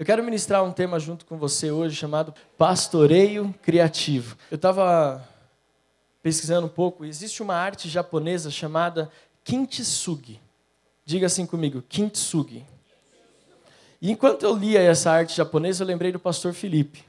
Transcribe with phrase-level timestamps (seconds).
[0.00, 4.34] Eu quero ministrar um tema junto com você hoje chamado pastoreio criativo.
[4.50, 5.22] Eu estava
[6.22, 9.10] pesquisando um pouco, existe uma arte japonesa chamada
[9.44, 10.40] kintsugi.
[11.04, 12.64] Diga assim comigo, kintsugi.
[14.00, 17.04] E enquanto eu lia essa arte japonesa, eu lembrei do pastor Felipe.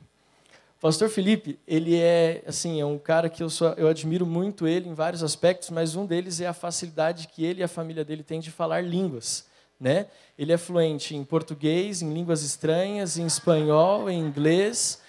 [0.78, 4.68] O pastor Felipe, ele é assim, é um cara que eu, sou, eu admiro muito
[4.68, 8.04] ele em vários aspectos, mas um deles é a facilidade que ele e a família
[8.04, 9.50] dele têm de falar línguas.
[9.82, 10.06] Né?
[10.38, 15.02] Ele é fluente em português, em línguas estranhas, em espanhol, em inglês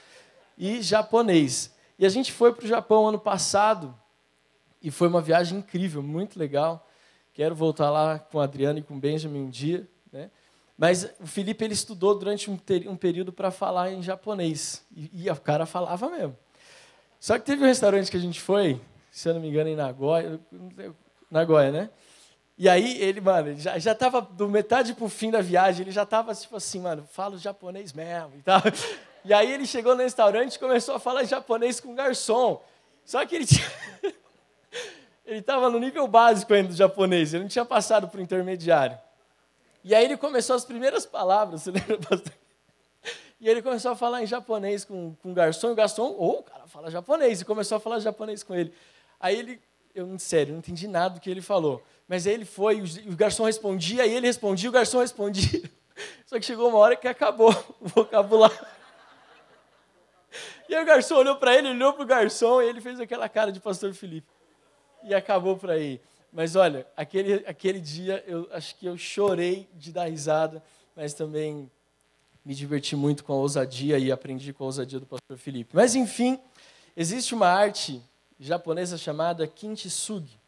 [0.57, 1.71] e japonês.
[1.99, 3.95] E a gente foi para o Japão ano passado
[4.83, 6.89] e foi uma viagem incrível, muito legal.
[7.35, 9.87] Quero voltar lá com a Adriana e com o Benjamin um dia.
[10.11, 10.30] Né?
[10.79, 12.59] Mas o Felipe ele estudou durante um,
[12.89, 16.35] um período para falar em japonês e, e o cara falava mesmo.
[17.21, 18.80] Só que teve um restaurante que a gente foi,
[19.11, 20.41] se eu não me engano, em Nagoya,
[21.30, 21.91] Nagoya, né?
[22.56, 26.05] E aí ele, mano, já, já tava do metade pro fim da viagem, ele já
[26.05, 28.62] tava tipo assim, mano, falo japonês mesmo e tal.
[29.24, 32.62] E aí ele chegou no restaurante e começou a falar japonês com o garçom.
[33.04, 33.66] Só que ele tinha...
[35.24, 38.99] ele estava no nível básico ainda do japonês, ele não tinha passado para o intermediário.
[39.84, 42.32] E aí ele começou as primeiras palavras, você lembra, pastor?
[43.40, 46.16] E ele começou a falar em japonês com, com o garçom, e o garçom, ô,
[46.18, 48.73] oh, o cara fala japonês, e começou a falar japonês com ele.
[49.18, 49.60] Aí ele,
[49.93, 51.82] eu, sério, não entendi nada do que ele falou.
[52.13, 55.63] Mas ele foi, o garçom respondia, e ele respondia, o garçom respondia.
[56.27, 58.66] Só que chegou uma hora que acabou o vocabulário.
[60.68, 63.30] E aí o garçom olhou para ele, olhou para o garçom, e ele fez aquela
[63.30, 64.28] cara de pastor Felipe.
[65.03, 66.03] E acabou por aí.
[66.31, 70.62] Mas olha, aquele, aquele dia eu acho que eu chorei de dar risada,
[70.94, 71.71] mas também
[72.44, 75.75] me diverti muito com a ousadia e aprendi com a ousadia do pastor Felipe.
[75.75, 76.38] Mas enfim,
[76.94, 78.03] existe uma arte
[78.38, 80.41] japonesa chamada kintsugi.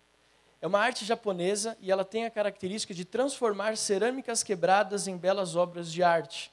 [0.65, 5.57] É uma arte japonesa e ela tem a característica de transformar cerâmicas quebradas em belas
[5.57, 6.51] obras de arte.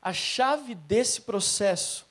[0.00, 2.06] A chave desse processo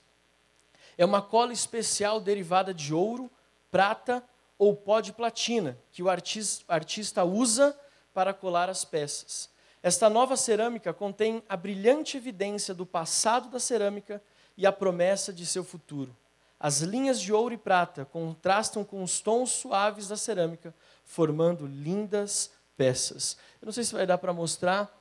[0.98, 3.31] é uma cola especial derivada de ouro,
[3.72, 4.22] prata
[4.59, 7.79] ou pó de platina, que o artista usa
[8.14, 9.50] para colar as peças.
[9.81, 14.22] Esta nova cerâmica contém a brilhante evidência do passado da cerâmica
[14.58, 16.14] e a promessa de seu futuro.
[16.59, 20.74] As linhas de ouro e prata contrastam com os tons suaves da cerâmica,
[21.07, 23.38] formando lindas peças.
[23.62, 24.94] Eu não sei se vai dar para mostrar,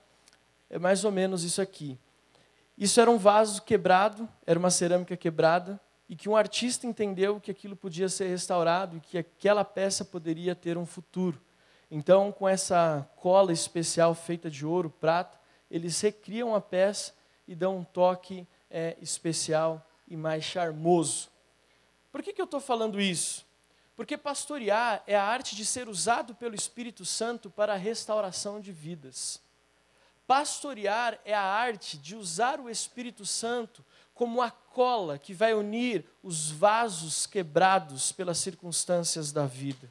[0.70, 1.98] é mais ou menos isso aqui.
[2.78, 5.78] Isso era um vaso quebrado, era uma cerâmica quebrada,
[6.08, 10.54] e que um artista entendeu que aquilo podia ser restaurado e que aquela peça poderia
[10.54, 11.40] ter um futuro.
[11.90, 17.12] Então, com essa cola especial feita de ouro, prata, eles recriam a peça
[17.48, 21.28] e dão um toque é, especial e mais charmoso.
[22.12, 23.44] Por que, que eu estou falando isso?
[23.96, 28.70] Porque pastorear é a arte de ser usado pelo Espírito Santo para a restauração de
[28.70, 29.40] vidas.
[30.26, 36.04] Pastorear é a arte de usar o Espírito Santo como a cola que vai unir
[36.22, 39.90] os vasos quebrados pelas circunstâncias da vida.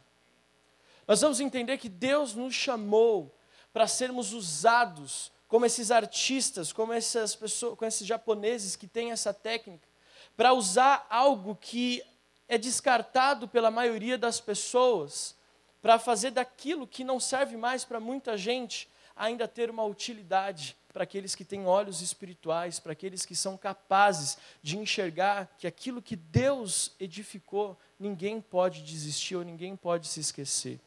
[1.07, 3.35] Nós vamos entender que Deus nos chamou
[3.73, 9.33] para sermos usados como esses artistas, como essas pessoas, como esses japoneses que têm essa
[9.33, 9.87] técnica,
[10.35, 12.03] para usar algo que
[12.47, 15.35] é descartado pela maioria das pessoas,
[15.81, 21.03] para fazer daquilo que não serve mais para muita gente ainda ter uma utilidade para
[21.03, 26.15] aqueles que têm olhos espirituais, para aqueles que são capazes de enxergar que aquilo que
[26.15, 30.79] Deus edificou, ninguém pode desistir ou ninguém pode se esquecer.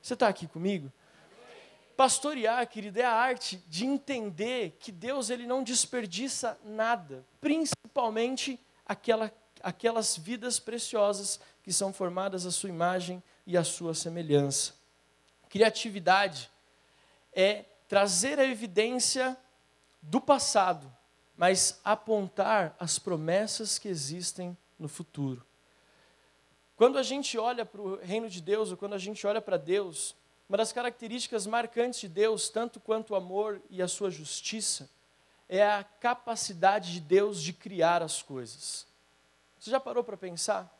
[0.00, 0.90] Você está aqui comigo?
[1.94, 9.30] Pastorear, querido, é a arte de entender que Deus ele não desperdiça nada, principalmente aquela,
[9.62, 14.74] aquelas vidas preciosas que são formadas à sua imagem e à sua semelhança.
[15.48, 16.50] Criatividade
[17.32, 19.36] é trazer a evidência
[20.00, 20.90] do passado,
[21.36, 25.44] mas apontar as promessas que existem no futuro.
[26.76, 29.56] Quando a gente olha para o reino de Deus, ou quando a gente olha para
[29.56, 30.14] Deus,
[30.48, 34.88] uma das características marcantes de Deus, tanto quanto o amor e a sua justiça,
[35.48, 38.86] é a capacidade de Deus de criar as coisas.
[39.60, 40.74] Você já parou para pensar?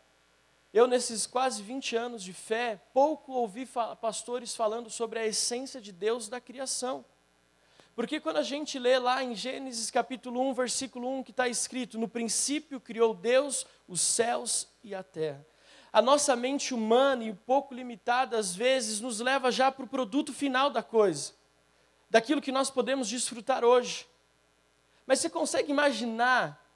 [0.73, 3.69] Eu, nesses quase 20 anos de fé, pouco ouvi
[4.01, 7.05] pastores falando sobre a essência de Deus da criação.
[7.95, 11.99] Porque quando a gente lê lá em Gênesis capítulo 1, versículo 1, que está escrito:
[11.99, 15.47] No princípio criou Deus os céus e a terra.
[15.93, 19.89] A nossa mente humana e um pouco limitada, às vezes, nos leva já para o
[19.89, 21.35] produto final da coisa,
[22.09, 24.07] daquilo que nós podemos desfrutar hoje.
[25.07, 26.70] Mas você consegue imaginar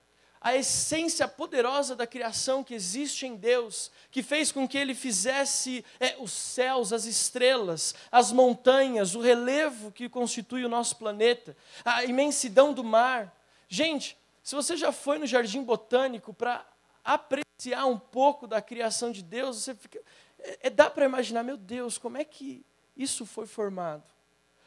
[0.44, 5.82] a essência poderosa da criação que existe em Deus, que fez com que Ele fizesse
[5.98, 12.04] é, os céus, as estrelas, as montanhas, o relevo que constitui o nosso planeta, a
[12.04, 13.34] imensidão do mar.
[13.70, 16.66] Gente, Se você já foi no jardim botânico para
[17.02, 19.98] apreciar um pouco da criação de Deus, você fica,
[20.38, 22.62] é, é dá para imaginar, meu Deus, como é que
[22.94, 24.04] isso foi formado?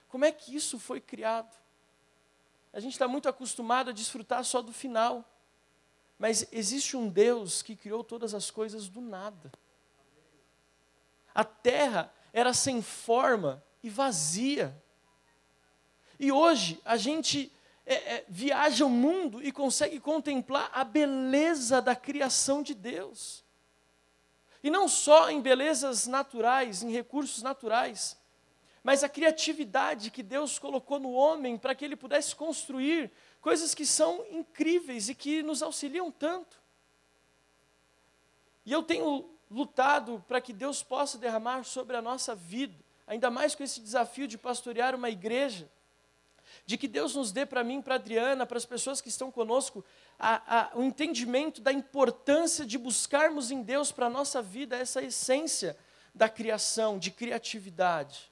[0.10, 1.56] Como é que isso foi criado?
[2.74, 5.24] A gente está muito acostumado a desfrutar só do final.
[6.18, 9.52] Mas existe um Deus que criou todas as coisas do nada.
[11.34, 14.76] A terra era sem forma e vazia.
[16.20, 17.52] E hoje a gente
[17.86, 23.46] é, é, viaja o mundo e consegue contemplar a beleza da criação de Deus.
[24.64, 28.18] E não só em belezas naturais, em recursos naturais,
[28.84, 33.12] mas a criatividade que Deus colocou no homem para que ele pudesse construir
[33.42, 36.62] coisas que são incríveis e que nos auxiliam tanto.
[38.66, 42.76] E eu tenho lutado para que Deus possa derramar sobre a nossa vida,
[43.06, 45.70] ainda mais com esse desafio de pastorear uma igreja,
[46.66, 49.86] de que Deus nos dê para mim, para Adriana, para as pessoas que estão conosco,
[50.20, 55.02] a, a, o entendimento da importância de buscarmos em Deus para a nossa vida essa
[55.02, 55.78] essência
[56.14, 58.30] da criação, de criatividade.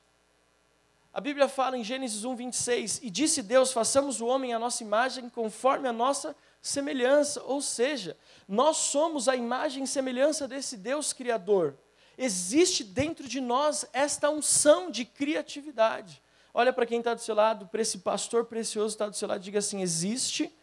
[1.16, 4.84] A Bíblia fala em Gênesis 1, 26, e disse Deus: façamos o homem à nossa
[4.84, 7.42] imagem, conforme a nossa semelhança.
[7.44, 11.78] Ou seja, nós somos a imagem e semelhança desse Deus Criador.
[12.18, 16.22] Existe dentro de nós esta unção de criatividade.
[16.54, 19.30] Olha para quem está do seu lado, para esse pastor precioso que está do seu
[19.30, 20.54] lado, diga assim: existe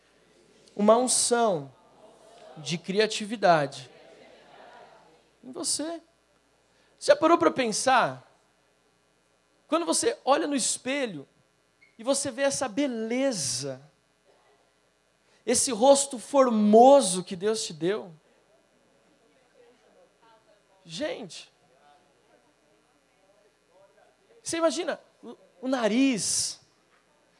[0.76, 1.72] uma unção
[2.58, 3.90] de criatividade
[5.42, 6.02] em você.
[6.98, 8.30] Você já parou para pensar
[9.72, 11.26] quando você olha no espelho
[11.98, 13.80] e você vê essa beleza,
[15.46, 18.12] esse rosto formoso que Deus te deu.
[20.84, 21.50] Gente,
[24.42, 26.60] você imagina o, o nariz.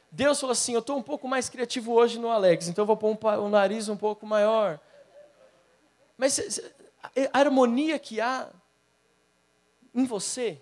[0.09, 2.97] Deus falou assim: Eu estou um pouco mais criativo hoje no Alex, então eu vou
[2.97, 4.79] pôr um, o nariz um pouco maior.
[6.17, 6.59] Mas
[7.31, 8.49] a harmonia que há
[9.93, 10.59] em você,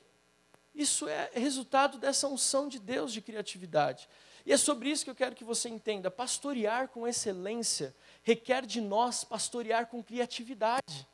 [0.73, 4.07] isso é resultado dessa unção de Deus de criatividade.
[4.45, 6.09] E é sobre isso que eu quero que você entenda.
[6.09, 11.07] Pastorear com excelência requer de nós pastorear com criatividade.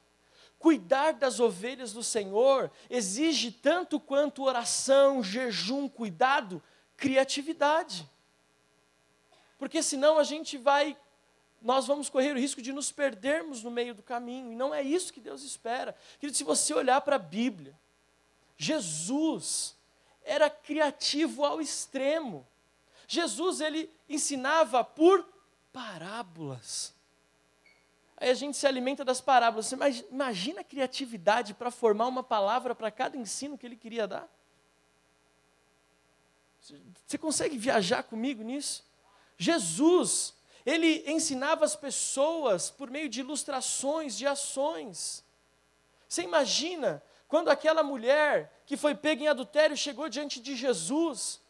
[0.59, 6.61] Cuidar das ovelhas do Senhor exige tanto quanto oração, jejum, cuidado,
[6.95, 8.09] criatividade.
[9.57, 10.97] Porque senão a gente vai,
[11.61, 14.81] nós vamos correr o risco de nos perdermos no meio do caminho, e não é
[14.81, 15.95] isso que Deus espera.
[16.19, 17.77] Querido, se você olhar para a Bíblia,
[18.57, 19.75] Jesus
[20.23, 22.45] era criativo ao extremo.
[23.07, 25.25] Jesus ele ensinava por
[25.71, 26.93] parábolas.
[28.17, 29.71] Aí a gente se alimenta das parábolas.
[30.11, 34.27] Imagina a criatividade para formar uma palavra para cada ensino que ele queria dar?
[37.05, 38.83] Você consegue viajar comigo nisso?
[39.37, 40.33] Jesus,
[40.65, 45.23] ele ensinava as pessoas por meio de ilustrações, de ações.
[46.09, 51.41] Você imagina quando aquela mulher que foi pega em adultério chegou diante de Jesus,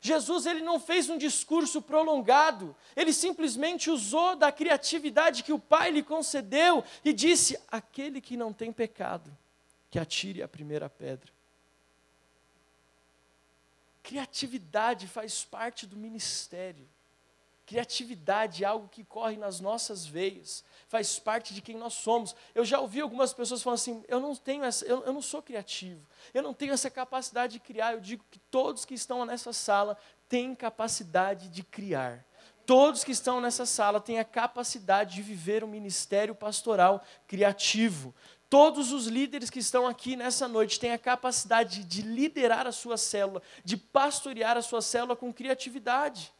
[0.00, 5.90] Jesus ele não fez um discurso prolongado, ele simplesmente usou da criatividade que o Pai
[5.90, 9.36] lhe concedeu e disse: aquele que não tem pecado,
[9.90, 11.32] que atire a primeira pedra.
[14.02, 16.88] Criatividade faz parte do ministério.
[17.68, 22.34] Criatividade é algo que corre nas nossas veias, faz parte de quem nós somos.
[22.54, 25.42] Eu já ouvi algumas pessoas falando assim: eu não tenho essa, eu, eu não sou
[25.42, 26.00] criativo,
[26.32, 27.92] eu não tenho essa capacidade de criar.
[27.92, 29.98] Eu digo que todos que estão nessa sala
[30.30, 32.24] têm capacidade de criar.
[32.64, 38.14] Todos que estão nessa sala têm a capacidade de viver um ministério pastoral criativo.
[38.48, 42.96] Todos os líderes que estão aqui nessa noite têm a capacidade de liderar a sua
[42.96, 46.32] célula, de pastorear a sua célula com criatividade.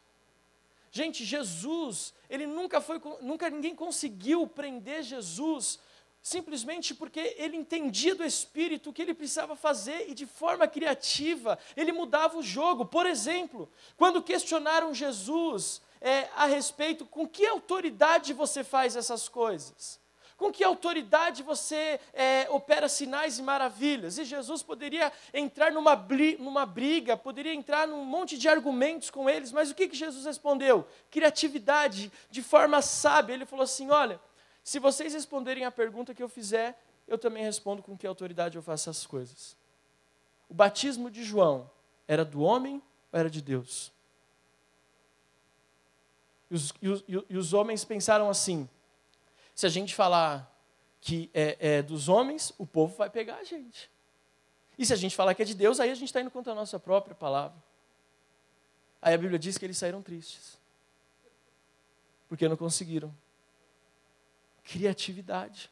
[0.91, 5.79] Gente, Jesus, ele nunca foi, nunca ninguém conseguiu prender Jesus
[6.21, 11.57] simplesmente porque ele entendia do Espírito o que ele precisava fazer e de forma criativa
[11.75, 12.85] ele mudava o jogo.
[12.85, 19.98] Por exemplo, quando questionaram Jesus é, a respeito com que autoridade você faz essas coisas?
[20.39, 24.17] Com que autoridade você é, opera sinais e maravilhas?
[24.17, 25.93] E Jesus poderia entrar numa,
[26.39, 30.25] numa briga, poderia entrar num monte de argumentos com eles, mas o que, que Jesus
[30.25, 30.87] respondeu?
[31.11, 33.33] Criatividade, de forma sábia.
[33.33, 34.17] Ele falou assim: olha,
[34.63, 38.63] se vocês responderem a pergunta que eu fizer, eu também respondo com que autoridade eu
[38.63, 39.57] faço essas coisas.
[40.47, 41.69] O batismo de João
[42.07, 42.81] era do homem
[43.11, 43.91] ou era de Deus?
[46.49, 48.69] E os, e os, e os homens pensaram assim:
[49.59, 50.49] se a gente falar
[51.01, 53.91] que é, é, dos homens, o povo vai pegar a gente.
[54.77, 56.53] E se a gente falar que é de Deus, aí a gente está indo contra
[56.53, 57.61] a nossa própria palavra.
[59.01, 60.57] Aí a Bíblia diz que eles saíram tristes.
[62.29, 63.13] Porque não conseguiram.
[64.63, 65.69] Criatividade.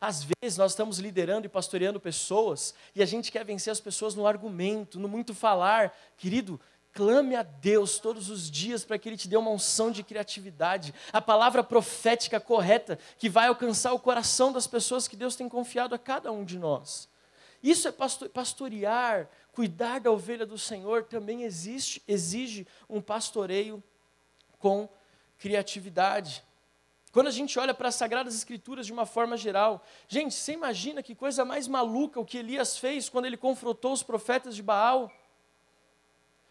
[0.00, 4.14] Às vezes nós estamos liderando e pastoreando pessoas e a gente quer vencer as pessoas
[4.14, 5.94] no argumento, no muito falar.
[6.16, 6.58] Querido,
[6.96, 10.94] clame a Deus todos os dias para que Ele te dê uma unção de criatividade,
[11.12, 15.94] a palavra profética correta que vai alcançar o coração das pessoas que Deus tem confiado
[15.94, 17.06] a cada um de nós.
[17.62, 23.84] Isso é pastorear, cuidar da ovelha do Senhor também existe, exige um pastoreio
[24.58, 24.88] com
[25.38, 26.42] criatividade.
[27.12, 31.02] Quando a gente olha para as Sagradas Escrituras de uma forma geral, gente, você imagina
[31.02, 35.12] que coisa mais maluca o que Elias fez quando ele confrontou os profetas de Baal?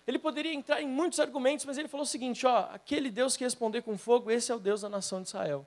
[0.08, 3.44] Ele poderia entrar em muitos argumentos, mas ele falou o seguinte: ó, aquele Deus que
[3.44, 5.66] responder com fogo, esse é o Deus da nação de Israel.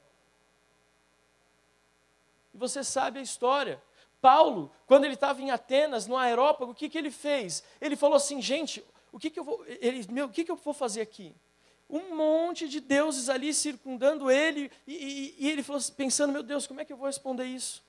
[2.54, 3.82] E você sabe a história.
[4.20, 7.62] Paulo, quando ele estava em Atenas, no aerópago, o que, que ele fez?
[7.80, 10.56] Ele falou assim, gente, o que, que eu vou, ele, meu, o que, que eu
[10.56, 11.34] vou fazer aqui?
[11.88, 16.66] um monte de deuses ali circundando ele, e, e, e ele falou, pensando, meu Deus,
[16.66, 17.82] como é que eu vou responder isso?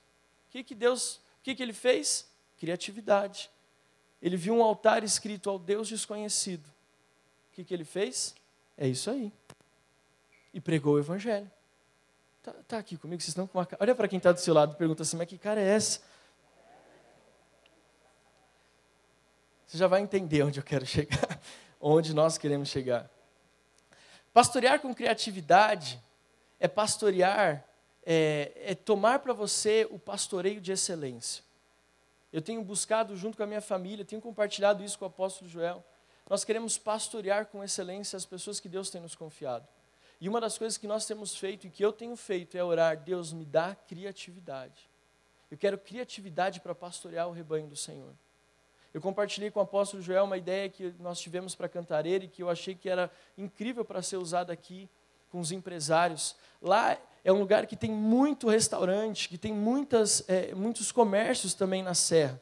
[0.48, 2.26] O que, que Deus, o que, que ele fez?
[2.58, 3.50] Criatividade.
[4.22, 6.66] Ele viu um altar escrito ao Deus desconhecido.
[6.66, 8.34] O que, que ele fez?
[8.76, 9.32] É isso aí.
[10.52, 11.50] E pregou o evangelho.
[12.38, 13.82] Está tá aqui comigo, vocês estão com uma cara.
[13.82, 16.00] Olha para quem está do seu lado e pergunta assim, mas que cara é essa?
[19.66, 21.40] Você já vai entender onde eu quero chegar,
[21.80, 23.08] onde nós queremos chegar.
[24.32, 26.02] Pastorear com criatividade
[26.58, 27.64] é pastorear,
[28.04, 31.44] é, é tomar para você o pastoreio de excelência.
[32.32, 35.84] Eu tenho buscado junto com a minha família, tenho compartilhado isso com o apóstolo Joel.
[36.28, 39.66] Nós queremos pastorear com excelência as pessoas que Deus tem nos confiado.
[40.20, 42.96] E uma das coisas que nós temos feito e que eu tenho feito é orar:
[42.96, 44.88] Deus me dá criatividade.
[45.50, 48.14] Eu quero criatividade para pastorear o rebanho do Senhor.
[48.94, 52.42] Eu compartilhei com o apóstolo Joel uma ideia que nós tivemos para Cantareira e que
[52.42, 54.88] eu achei que era incrível para ser usada aqui
[55.30, 56.36] com os empresários.
[56.60, 61.82] Lá é um lugar que tem muito restaurante, que tem muitas, é, muitos comércios também
[61.82, 62.40] na Serra.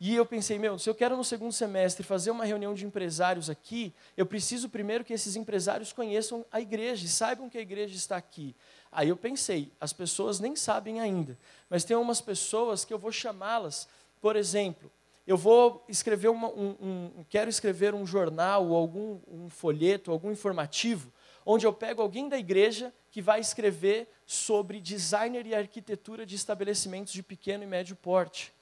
[0.00, 3.48] E eu pensei, meu, se eu quero no segundo semestre fazer uma reunião de empresários
[3.48, 7.94] aqui, eu preciso primeiro que esses empresários conheçam a igreja e saibam que a igreja
[7.94, 8.54] está aqui.
[8.90, 11.38] Aí eu pensei, as pessoas nem sabem ainda,
[11.70, 13.88] mas tem umas pessoas que eu vou chamá-las,
[14.20, 14.90] por exemplo,
[15.26, 20.30] eu vou escrever uma, um, um, quero escrever um jornal ou algum um folheto, algum
[20.30, 21.10] informativo,
[21.44, 27.12] onde eu pego alguém da igreja que vai escrever sobre designer e arquitetura de estabelecimentos
[27.12, 28.52] de pequeno e médio porte.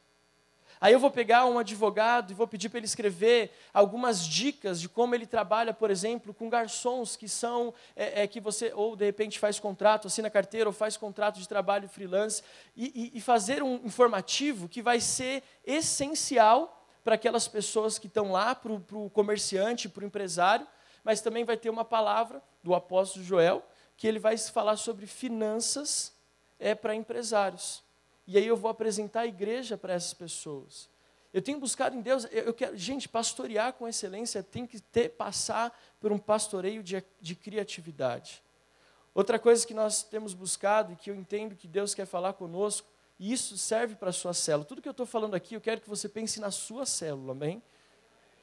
[0.82, 4.88] Aí eu vou pegar um advogado e vou pedir para ele escrever algumas dicas de
[4.88, 9.04] como ele trabalha, por exemplo, com garçons que são é, é, que você ou de
[9.04, 12.42] repente faz contrato, assina carteira ou faz contrato de trabalho freelance
[12.76, 18.32] e, e, e fazer um informativo que vai ser essencial para aquelas pessoas que estão
[18.32, 20.66] lá, para o comerciante, para o empresário,
[21.04, 23.64] mas também vai ter uma palavra do apóstolo Joel
[23.96, 26.12] que ele vai falar sobre finanças
[26.58, 27.82] é para empresários.
[28.26, 30.88] E aí eu vou apresentar a igreja para essas pessoas.
[31.32, 35.76] Eu tenho buscado em Deus, eu quero, gente, pastorear com excelência tem que ter, passar
[35.98, 38.42] por um pastoreio de, de criatividade.
[39.14, 42.86] Outra coisa que nós temos buscado e que eu entendo que Deus quer falar conosco,
[43.18, 44.64] e isso serve para a sua célula.
[44.64, 47.62] Tudo que eu estou falando aqui, eu quero que você pense na sua célula, amém?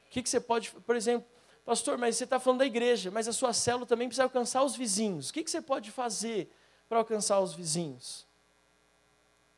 [0.06, 1.28] O que, que você pode, por exemplo,
[1.70, 4.74] pastor, mas você está falando da igreja, mas a sua célula também precisa alcançar os
[4.74, 5.30] vizinhos.
[5.30, 6.52] O que, que você pode fazer
[6.88, 8.26] para alcançar os vizinhos?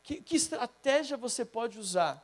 [0.02, 2.22] Que, que estratégia você pode usar?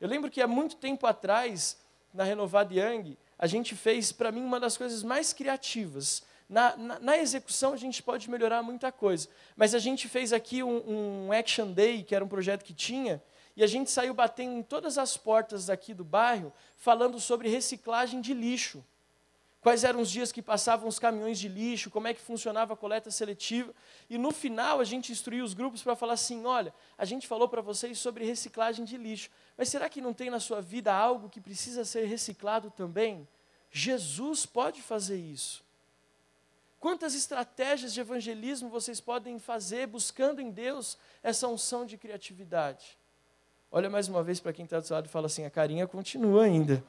[0.00, 1.76] Eu lembro que há muito tempo atrás,
[2.14, 6.22] na Renovada Young, a gente fez, para mim, uma das coisas mais criativas.
[6.48, 9.28] Na, na, na, execução, a gente pode melhorar muita coisa.
[9.56, 13.20] Mas a gente fez aqui um, um Action Day, que era um projeto que tinha,
[13.56, 18.20] e a gente saiu batendo em todas as portas aqui do bairro, falando sobre reciclagem
[18.20, 18.84] de lixo
[19.66, 22.76] quais eram os dias que passavam os caminhões de lixo, como é que funcionava a
[22.76, 23.74] coleta seletiva.
[24.08, 27.48] E no final a gente instruiu os grupos para falar assim: olha, a gente falou
[27.48, 31.28] para vocês sobre reciclagem de lixo, mas será que não tem na sua vida algo
[31.28, 33.26] que precisa ser reciclado também?
[33.68, 35.64] Jesus pode fazer isso.
[36.78, 42.96] Quantas estratégias de evangelismo vocês podem fazer buscando em Deus essa unção de criatividade?
[43.70, 45.86] Olha mais uma vez para quem está do seu lado e fala assim: a carinha
[45.86, 46.82] continua ainda.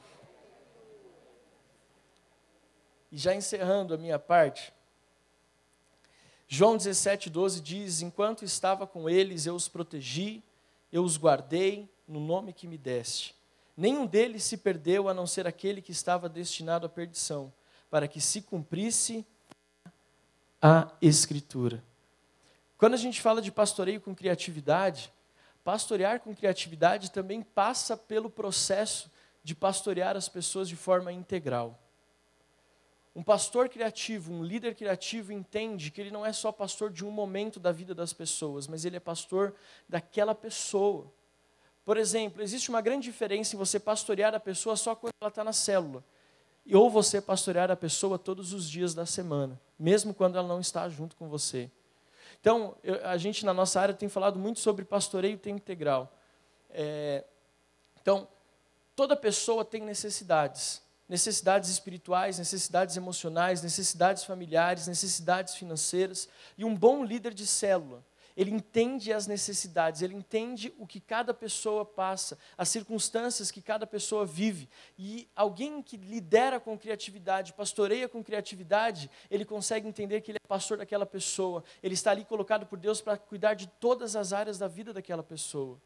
[3.10, 4.72] E já encerrando a minha parte,
[6.46, 10.42] João 17, 12 diz: Enquanto estava com eles, eu os protegi,
[10.92, 13.36] eu os guardei no nome que me deste.
[13.76, 17.52] Nenhum deles se perdeu, a não ser aquele que estava destinado à perdição,
[17.90, 19.24] para que se cumprisse
[20.60, 21.84] a Escritura.
[22.76, 25.12] Quando a gente fala de pastoreio com criatividade,
[25.68, 29.10] pastorear com criatividade também passa pelo processo
[29.44, 31.78] de pastorear as pessoas de forma integral.
[33.14, 37.10] Um pastor criativo, um líder criativo entende que ele não é só pastor de um
[37.10, 39.54] momento da vida das pessoas, mas ele é pastor
[39.86, 41.12] daquela pessoa.
[41.84, 45.44] Por exemplo, existe uma grande diferença em você pastorear a pessoa só quando ela está
[45.44, 46.02] na célula,
[46.72, 50.88] ou você pastorear a pessoa todos os dias da semana, mesmo quando ela não está
[50.88, 51.70] junto com você.
[52.40, 56.12] Então, eu, a gente na nossa área tem falado muito sobre pastoreio tempo integral.
[56.70, 57.24] É,
[58.00, 58.28] então,
[58.94, 66.28] toda pessoa tem necessidades necessidades espirituais, necessidades emocionais, necessidades familiares, necessidades financeiras.
[66.56, 68.04] E um bom líder de célula,
[68.38, 73.84] ele entende as necessidades, ele entende o que cada pessoa passa, as circunstâncias que cada
[73.84, 74.68] pessoa vive.
[74.96, 80.46] E alguém que lidera com criatividade, pastoreia com criatividade, ele consegue entender que ele é
[80.46, 84.56] pastor daquela pessoa, ele está ali colocado por Deus para cuidar de todas as áreas
[84.56, 85.76] da vida daquela pessoa.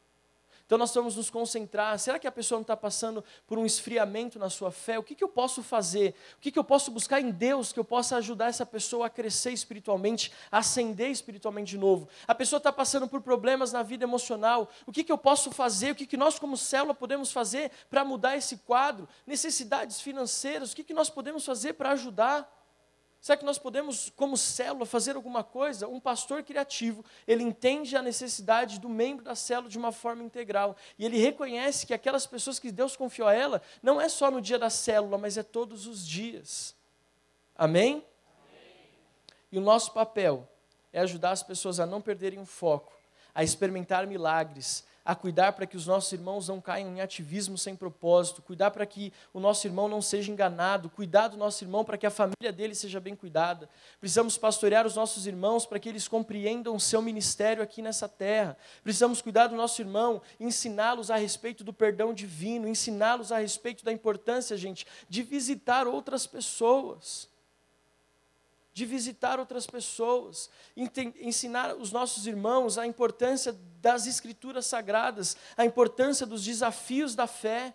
[0.72, 1.98] Então nós vamos nos concentrar.
[1.98, 4.98] Será que a pessoa não está passando por um esfriamento na sua fé?
[4.98, 6.14] O que, que eu posso fazer?
[6.38, 9.10] O que, que eu posso buscar em Deus que eu possa ajudar essa pessoa a
[9.10, 12.08] crescer espiritualmente, a ascender espiritualmente de novo?
[12.26, 14.66] A pessoa está passando por problemas na vida emocional.
[14.86, 15.90] O que, que eu posso fazer?
[15.90, 19.06] O que, que nós, como célula, podemos fazer para mudar esse quadro?
[19.26, 20.72] Necessidades financeiras.
[20.72, 22.50] O que, que nós podemos fazer para ajudar?
[23.22, 25.86] Será que nós podemos, como célula, fazer alguma coisa?
[25.86, 30.76] Um pastor criativo, ele entende a necessidade do membro da célula de uma forma integral.
[30.98, 34.40] E ele reconhece que aquelas pessoas que Deus confiou a ela, não é só no
[34.40, 36.74] dia da célula, mas é todos os dias.
[37.54, 37.92] Amém?
[37.92, 38.04] Amém.
[39.52, 40.48] E o nosso papel
[40.92, 42.92] é ajudar as pessoas a não perderem o foco,
[43.32, 47.74] a experimentar milagres, a cuidar para que os nossos irmãos não caiam em ativismo sem
[47.74, 51.98] propósito, cuidar para que o nosso irmão não seja enganado, cuidar do nosso irmão para
[51.98, 53.68] que a família dele seja bem cuidada.
[53.98, 58.56] Precisamos pastorear os nossos irmãos para que eles compreendam o seu ministério aqui nessa terra.
[58.82, 63.92] Precisamos cuidar do nosso irmão, ensiná-los a respeito do perdão divino, ensiná-los a respeito da
[63.92, 67.31] importância, gente, de visitar outras pessoas
[68.72, 76.26] de visitar outras pessoas, ensinar os nossos irmãos a importância das escrituras sagradas, a importância
[76.26, 77.74] dos desafios da fé.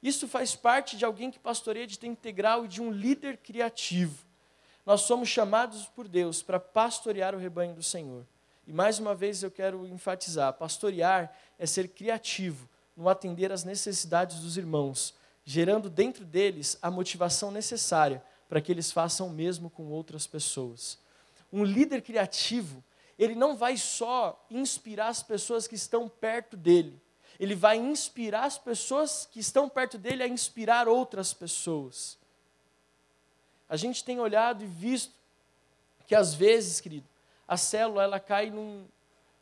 [0.00, 4.24] Isso faz parte de alguém que pastoreia de tempo integral e de um líder criativo.
[4.86, 8.24] Nós somos chamados por Deus para pastorear o rebanho do Senhor.
[8.66, 14.38] E mais uma vez eu quero enfatizar: pastorear é ser criativo no atender às necessidades
[14.40, 19.90] dos irmãos, gerando dentro deles a motivação necessária para que eles façam o mesmo com
[19.90, 20.98] outras pessoas.
[21.52, 22.82] Um líder criativo,
[23.18, 27.00] ele não vai só inspirar as pessoas que estão perto dele,
[27.38, 32.18] ele vai inspirar as pessoas que estão perto dele a inspirar outras pessoas.
[33.68, 35.12] A gente tem olhado e visto
[36.06, 37.06] que às vezes, querido,
[37.46, 38.86] a célula ela cai num,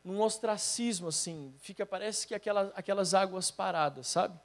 [0.04, 4.38] num ostracismo assim, fica parece que aquela, aquelas águas paradas, sabe?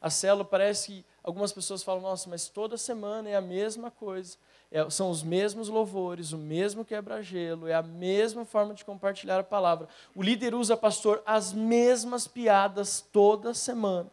[0.00, 4.38] A célula parece que algumas pessoas falam, nossa, mas toda semana é a mesma coisa.
[4.70, 9.44] É, são os mesmos louvores, o mesmo quebra-gelo, é a mesma forma de compartilhar a
[9.44, 9.88] palavra.
[10.14, 14.10] O líder usa, pastor, as mesmas piadas toda semana.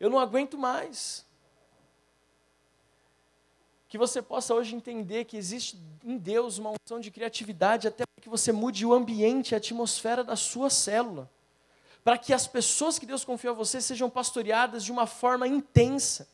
[0.00, 1.24] Eu não aguento mais.
[3.88, 8.28] Que você possa hoje entender que existe em Deus uma unção de criatividade, até que
[8.28, 11.30] você mude o ambiente, a atmosfera da sua célula
[12.04, 16.28] para que as pessoas que Deus confiou a você sejam pastoreadas de uma forma intensa.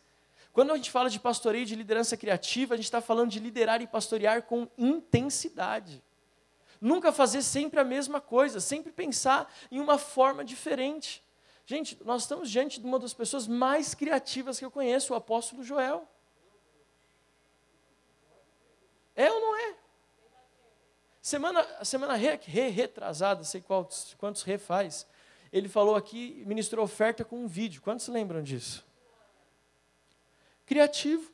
[0.52, 3.80] Quando a gente fala de pastoreio de liderança criativa, a gente está falando de liderar
[3.80, 6.02] e pastorear com intensidade.
[6.80, 11.22] Nunca fazer sempre a mesma coisa, sempre pensar em uma forma diferente.
[11.64, 15.62] Gente, nós estamos diante de uma das pessoas mais criativas que eu conheço, o apóstolo
[15.62, 16.08] Joel.
[19.14, 19.74] É ou não é?
[21.22, 25.06] Semana, semana re, re, retrasada, sei quantos, quantos re faz
[25.52, 27.82] ele falou aqui, ministrou oferta com um vídeo.
[27.82, 28.84] Quantos lembram disso?
[30.64, 31.30] Criativo.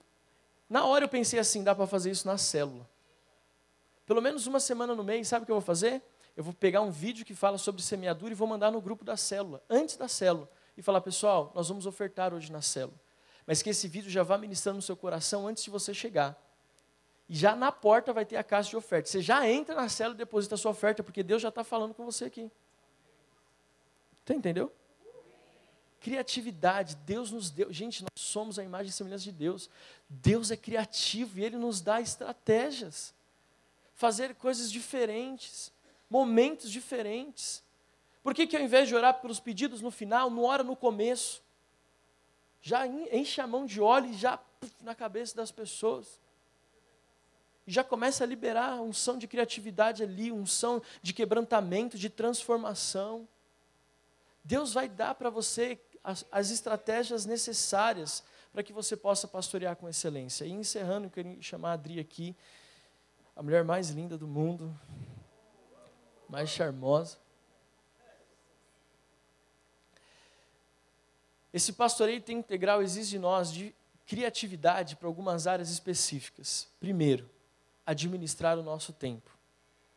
[0.69, 2.89] Na hora eu pensei assim, dá para fazer isso na célula.
[4.07, 6.03] Pelo menos uma semana no mês, sabe o que eu vou fazer?
[6.37, 9.17] Eu vou pegar um vídeo que fala sobre semeadura e vou mandar no grupo da
[9.17, 12.99] célula, antes da célula, e falar, pessoal, nós vamos ofertar hoje na célula.
[13.47, 16.41] Mas que esse vídeo já vá ministrando no seu coração antes de você chegar.
[17.29, 19.09] E já na porta vai ter a caixa de oferta.
[19.09, 21.95] Você já entra na célula e deposita a sua oferta, porque Deus já está falando
[21.95, 22.51] com você aqui.
[24.27, 24.73] Você entendeu?
[26.01, 27.73] Criatividade, Deus nos deu.
[27.73, 29.71] Gente, nós somos a imagem e semelhança de Deus.
[30.09, 33.15] Deus é criativo e Ele nos dá estratégias.
[33.95, 35.73] Fazer coisas diferentes,
[36.11, 37.63] momentos diferentes.
[38.21, 41.41] Por que, que ao invés de orar pelos pedidos no final, não ora no começo?
[42.61, 46.21] Já enche a mão de óleo e já puf, na cabeça das pessoas.
[47.65, 52.11] Já começa a liberar unção de criatividade ali, unção de quebrantamento, de
[54.47, 59.89] Deus vai dar para você as, as estratégias necessárias para que você possa pastorear com
[59.89, 60.45] excelência.
[60.45, 62.35] E encerrando, eu queria chamar a Adri aqui,
[63.35, 64.73] a mulher mais linda do mundo,
[66.29, 67.19] mais charmosa.
[71.53, 73.75] Esse pastoreio integral exige de nós de
[74.07, 76.69] criatividade para algumas áreas específicas.
[76.79, 77.29] Primeiro,
[77.85, 79.37] administrar o nosso tempo.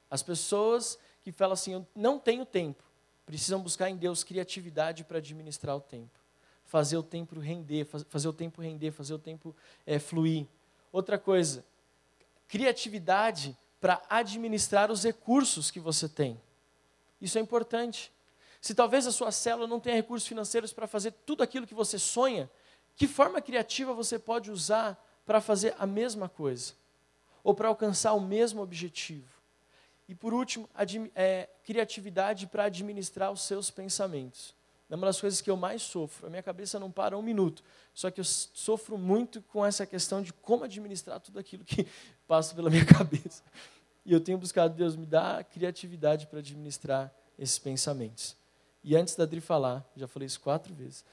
[0.09, 2.88] As pessoas que falam assim, eu não tenho tempo,
[3.29, 6.19] precisam buscar em Deus criatividade para administrar o tempo.
[6.65, 10.47] Fazer o tempo render, fazer o tempo render, fazer o tempo é, fluir.
[10.91, 11.63] Outra coisa,
[12.47, 16.41] criatividade para administrar os recursos que você tem.
[17.21, 18.11] Isso é importante.
[18.59, 21.99] Se talvez a sua célula não tenha recursos financeiros para fazer tudo aquilo que você
[21.99, 22.49] sonha,
[22.95, 26.73] que forma criativa você pode usar para fazer a mesma coisa?
[27.43, 29.38] Ou para alcançar o mesmo objetivo?
[30.09, 30.67] E por último,
[31.13, 34.55] é, criatividade para administrar os seus pensamentos.
[34.89, 36.25] É uma das coisas que eu mais sofro.
[36.25, 37.63] A minha cabeça não para um minuto.
[37.93, 41.87] Só que eu sofro muito com essa questão de como administrar tudo aquilo que
[42.27, 43.43] passa pela minha cabeça.
[44.03, 48.35] E eu tenho buscado, Deus, me dá criatividade para administrar esses pensamentos.
[48.83, 51.05] E antes da Adri falar, já falei isso quatro vezes.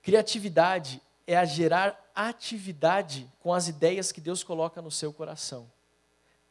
[0.00, 5.70] Criatividade é a gerar atividade com as ideias que Deus coloca no seu coração.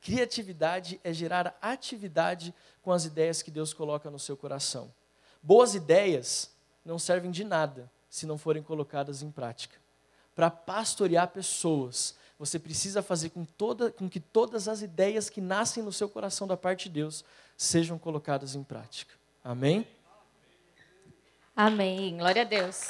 [0.07, 4.89] Criatividade é gerar atividade com as ideias que Deus coloca no seu coração.
[5.43, 6.49] Boas ideias
[6.85, 9.75] não servem de nada se não forem colocadas em prática.
[10.33, 15.83] Para pastorear pessoas, você precisa fazer com, toda, com que todas as ideias que nascem
[15.83, 17.25] no seu coração da parte de Deus
[17.57, 19.13] sejam colocadas em prática.
[19.43, 19.85] Amém?
[21.53, 22.17] Amém.
[22.17, 22.87] Glória a Deus.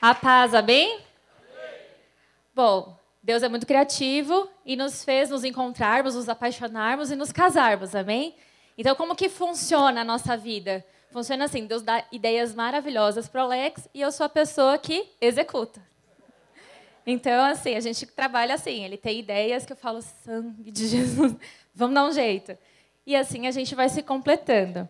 [0.00, 1.09] A paz, amém?
[2.62, 7.94] Bom, Deus é muito criativo e nos fez nos encontrarmos, nos apaixonarmos e nos casarmos,
[7.94, 8.34] amém?
[8.76, 10.84] Então, como que funciona a nossa vida?
[11.10, 15.08] Funciona assim, Deus dá ideias maravilhosas para o Alex e eu sou a pessoa que
[15.22, 15.80] executa.
[17.06, 21.34] Então, assim, a gente trabalha assim, ele tem ideias que eu falo, sangue de Jesus,
[21.74, 22.58] vamos dar um jeito.
[23.06, 24.86] E assim a gente vai se completando.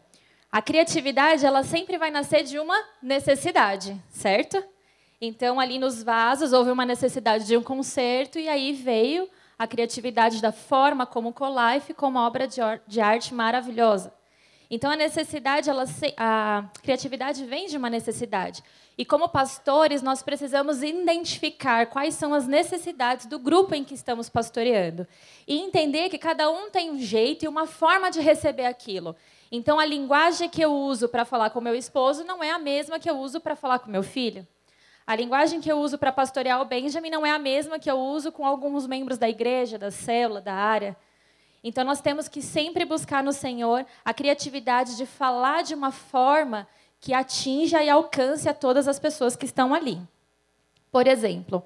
[0.51, 4.61] A criatividade, ela sempre vai nascer de uma necessidade, certo?
[5.21, 9.29] Então, ali nos vasos, houve uma necessidade de um concerto, e aí veio
[9.59, 14.15] a criatividade da forma como colar e ficou uma obra de arte maravilhosa.
[14.71, 15.85] Então, a necessidade, ela,
[16.17, 18.63] a criatividade vem de uma necessidade.
[18.97, 24.31] E, como pastores, nós precisamos identificar quais são as necessidades do grupo em que estamos
[24.31, 25.07] pastoreando.
[25.47, 29.15] E entender que cada um tem um jeito e uma forma de receber aquilo.
[29.53, 32.99] Então, a linguagem que eu uso para falar com meu esposo não é a mesma
[32.99, 34.47] que eu uso para falar com meu filho.
[35.11, 37.99] A linguagem que eu uso para pastorear o Benjamin não é a mesma que eu
[37.99, 40.97] uso com alguns membros da igreja, da célula, da área.
[41.65, 46.65] Então nós temos que sempre buscar no Senhor a criatividade de falar de uma forma
[47.01, 49.99] que atinja e alcance a todas as pessoas que estão ali.
[50.93, 51.61] Por exemplo,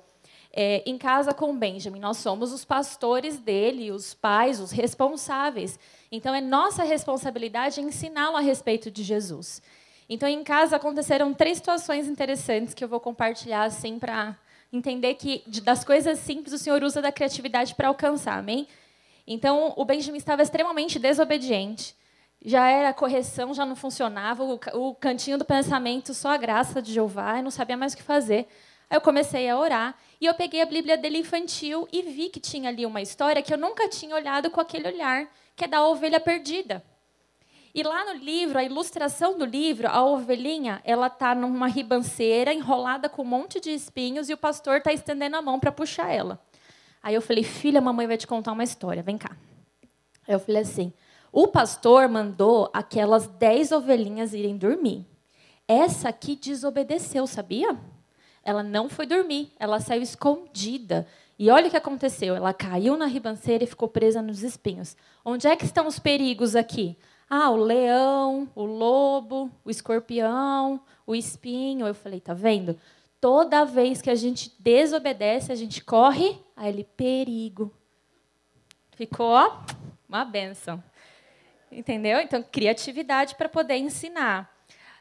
[0.51, 5.79] é, em casa com o Benjamin, nós somos os pastores dele, os pais, os responsáveis.
[6.11, 9.61] Então é nossa responsabilidade ensiná-lo a respeito de Jesus.
[10.09, 14.37] Então, em casa aconteceram três situações interessantes que eu vou compartilhar assim para
[14.73, 18.67] entender que das coisas simples o Senhor usa da criatividade para alcançar, amém?
[19.27, 21.97] Então, o Benjamin estava extremamente desobediente.
[22.45, 27.39] Já era correção, já não funcionava, o, cantinho do pensamento só a graça de Jeová,
[27.39, 28.47] eu não sabia mais o que fazer.
[28.91, 32.39] Aí eu comecei a orar e eu peguei a Bíblia dele infantil e vi que
[32.39, 35.87] tinha ali uma história que eu nunca tinha olhado com aquele olhar, que é da
[35.87, 36.85] ovelha perdida.
[37.75, 43.09] E lá no livro, a ilustração do livro, a ovelhinha, ela tá numa ribanceira enrolada
[43.09, 46.41] com um monte de espinhos e o pastor está estendendo a mão para puxar ela.
[47.03, 49.37] Aí eu falei, filha, mamãe vai te contar uma história, vem cá.
[50.27, 50.93] Aí eu falei assim,
[51.33, 55.05] o pastor mandou aquelas dez ovelhinhas irem dormir.
[55.67, 57.77] Essa aqui desobedeceu, sabia?
[58.45, 61.09] Ela não foi dormir, ela saiu escondida.
[61.37, 64.97] E olha o que aconteceu, ela caiu na ribanceira e ficou presa nos espinhos.
[65.25, 66.97] Onde é que estão os perigos aqui?
[67.29, 71.87] Ah, o leão, o lobo, o escorpião, o espinho.
[71.87, 72.79] Eu falei, tá vendo?
[73.21, 77.73] Toda vez que a gente desobedece, a gente corre a ele perigo.
[78.93, 79.61] Ficou ó,
[80.09, 80.83] uma benção.
[81.73, 82.21] Entendeu?
[82.21, 84.53] Então, criatividade para poder ensinar.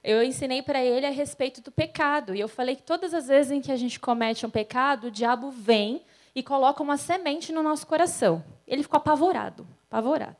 [0.03, 2.35] Eu ensinei para ele a respeito do pecado.
[2.35, 5.11] E eu falei que todas as vezes em que a gente comete um pecado, o
[5.11, 6.01] diabo vem
[6.35, 8.43] e coloca uma semente no nosso coração.
[8.67, 10.37] Ele ficou apavorado, apavorado.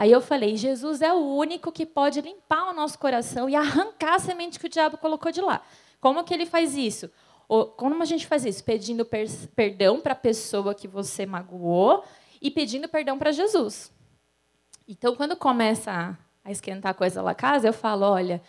[0.00, 4.14] Aí eu falei: Jesus é o único que pode limpar o nosso coração e arrancar
[4.14, 5.60] a semente que o diabo colocou de lá.
[6.00, 7.10] Como que ele faz isso?
[7.76, 8.64] Como a gente faz isso?
[8.64, 12.02] Pedindo per perdão para a pessoa que você magoou
[12.40, 13.92] e pedindo perdão para Jesus.
[14.88, 16.16] Então, quando começa a,
[16.48, 18.40] a esquentar a coisa lá casa, eu falo, olha,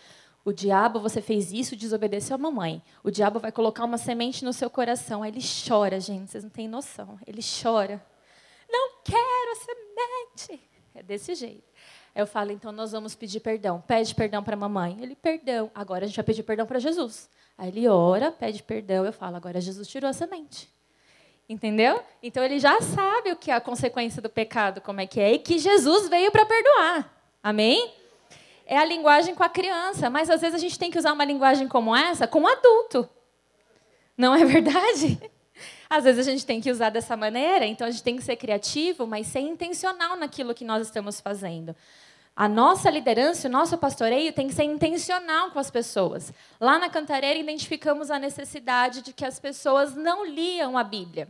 [0.46, 2.82] o diabo, você fez isso, desobedeceu a mamãe.
[3.04, 5.22] O diabo vai colocar uma semente no seu coração.
[5.22, 7.20] Aí ele chora, gente, vocês não têm noção.
[7.28, 8.02] Ele chora.
[8.72, 9.56] Não quero a
[10.46, 10.71] semente.
[10.94, 11.64] É desse jeito.
[12.14, 13.82] Eu falo, então nós vamos pedir perdão.
[13.88, 14.98] Pede perdão para a mamãe.
[15.02, 15.72] Ele, perdão.
[15.74, 17.30] Agora a gente vai pedir perdão para Jesus.
[17.58, 19.06] Aí ele ora, pede perdão.
[19.06, 20.70] Eu falo, agora Jesus tirou a semente.
[21.48, 22.02] Entendeu?
[22.22, 25.34] Então ele já sabe o que é a consequência do pecado, como é que é,
[25.34, 27.14] e que Jesus veio para perdoar.
[27.44, 27.94] Amém?
[28.66, 31.26] É a linguagem com a criança, mas às vezes a gente tem que usar uma
[31.26, 33.10] linguagem como essa com o adulto.
[34.18, 35.20] Não é verdade?
[35.92, 38.38] Às vezes a gente tem que usar dessa maneira, então a gente tem que ser
[38.38, 41.76] criativo, mas ser intencional naquilo que nós estamos fazendo.
[42.34, 46.32] A nossa liderança, o nosso pastoreio tem que ser intencional com as pessoas.
[46.62, 51.28] Lá na Cantareira, identificamos a necessidade de que as pessoas não liam a Bíblia.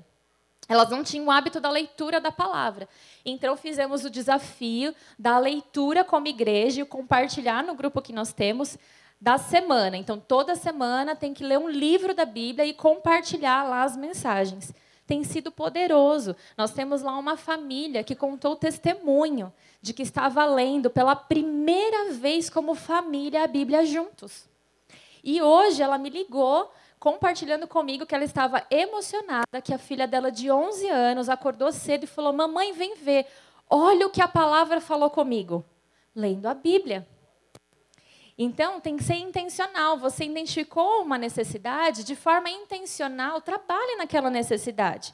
[0.70, 2.88] Elas não tinham o hábito da leitura da palavra.
[3.26, 8.78] Então, fizemos o desafio da leitura como igreja e compartilhar no grupo que nós temos
[9.22, 9.96] da semana.
[9.96, 14.74] Então, toda semana tem que ler um livro da Bíblia e compartilhar lá as mensagens.
[15.06, 16.36] Tem sido poderoso.
[16.58, 22.50] Nós temos lá uma família que contou testemunho de que estava lendo pela primeira vez
[22.50, 24.50] como família a Bíblia juntos.
[25.24, 30.32] E hoje ela me ligou compartilhando comigo que ela estava emocionada, que a filha dela
[30.32, 33.28] de 11 anos acordou cedo e falou: Mamãe, vem ver,
[33.70, 35.64] olha o que a palavra falou comigo.
[36.16, 37.08] Lendo a Bíblia.
[38.44, 40.00] Então, tem que ser intencional.
[40.00, 45.14] Você identificou uma necessidade, de forma intencional, trabalhe naquela necessidade.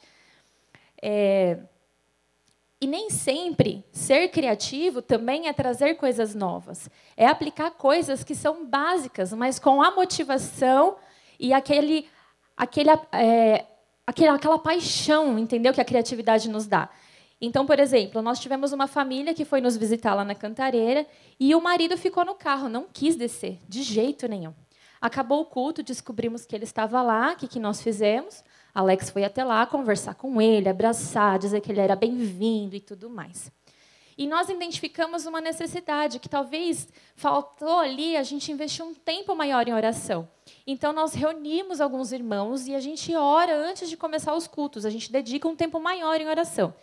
[1.02, 1.58] É...
[2.80, 6.90] E nem sempre ser criativo também é trazer coisas novas.
[7.18, 10.96] É aplicar coisas que são básicas, mas com a motivação
[11.38, 12.08] e aquele,
[12.56, 13.66] aquele, é,
[14.06, 15.74] aquele, aquela paixão, entendeu?
[15.74, 16.88] Que a criatividade nos dá.
[17.40, 21.06] Então, por exemplo, nós tivemos uma família que foi nos visitar lá na Cantareira
[21.40, 24.54] e o marido ficou no carro, não quis descer, de jeito nenhum.
[25.00, 28.44] Acabou o culto, descobrimos que ele estava lá, o que, que nós fizemos?
[28.74, 33.08] Alex foi até lá conversar com ele, abraçar, dizer que ele era bem-vindo e tudo
[33.08, 33.52] mais.
[34.18, 39.68] E nós identificamos uma necessidade que talvez faltou ali a gente investir um tempo maior
[39.68, 40.28] em oração.
[40.66, 44.90] Então nós reunimos alguns irmãos e a gente ora antes de começar os cultos, a
[44.90, 46.74] gente dedica um tempo maior em oração.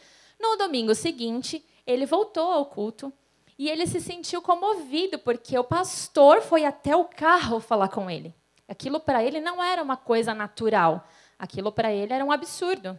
[0.40, 3.12] No domingo seguinte, ele voltou ao culto
[3.58, 8.34] e ele se sentiu comovido porque o pastor foi até o carro falar com ele.
[8.68, 11.06] Aquilo para ele não era uma coisa natural,
[11.38, 12.98] aquilo para ele era um absurdo.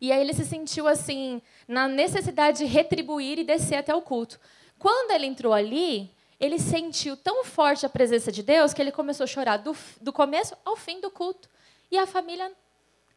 [0.00, 4.38] E aí ele se sentiu assim, na necessidade de retribuir e descer até o culto.
[4.78, 9.24] Quando ele entrou ali, ele sentiu tão forte a presença de Deus que ele começou
[9.24, 11.48] a chorar do, do começo ao fim do culto.
[11.90, 12.52] E a família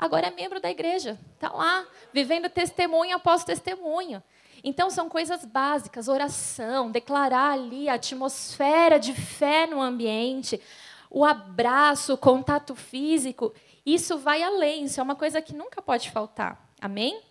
[0.01, 4.21] agora é membro da igreja, está lá, vivendo testemunho após testemunho.
[4.63, 10.59] Então, são coisas básicas, oração, declarar ali a atmosfera de fé no ambiente,
[11.07, 13.53] o abraço, o contato físico.
[13.85, 16.67] Isso vai além, isso é uma coisa que nunca pode faltar.
[16.81, 17.21] Amém?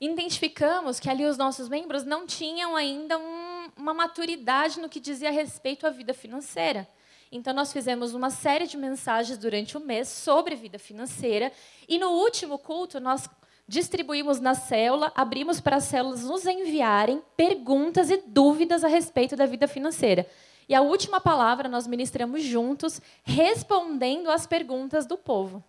[0.00, 5.30] Identificamos que ali os nossos membros não tinham ainda um, uma maturidade no que dizia
[5.30, 6.88] respeito à vida financeira.
[7.30, 11.52] Então, nós fizemos uma série de mensagens durante o mês sobre vida financeira.
[11.88, 13.28] E no último culto, nós
[13.68, 19.44] distribuímos na célula, abrimos para as células nos enviarem perguntas e dúvidas a respeito da
[19.44, 20.26] vida financeira.
[20.66, 25.62] E a última palavra nós ministramos juntos, respondendo às perguntas do povo.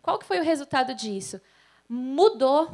[0.00, 1.40] Qual que foi o resultado disso?
[1.88, 2.68] Mudou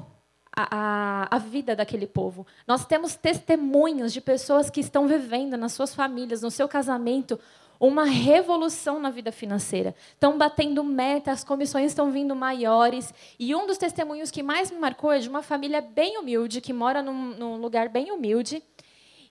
[0.54, 2.46] a, a, a, vida daquele povo.
[2.66, 7.38] Nós temos testemunhos de pessoas que estão vivendo nas suas famílias, no seu casamento,
[7.80, 9.94] uma revolução na vida financeira.
[10.12, 13.14] Estão batendo meta, as comissões estão vindo maiores.
[13.38, 16.72] E um dos testemunhos que mais me marcou é de uma família bem humilde, que
[16.72, 18.62] mora num, num lugar bem humilde.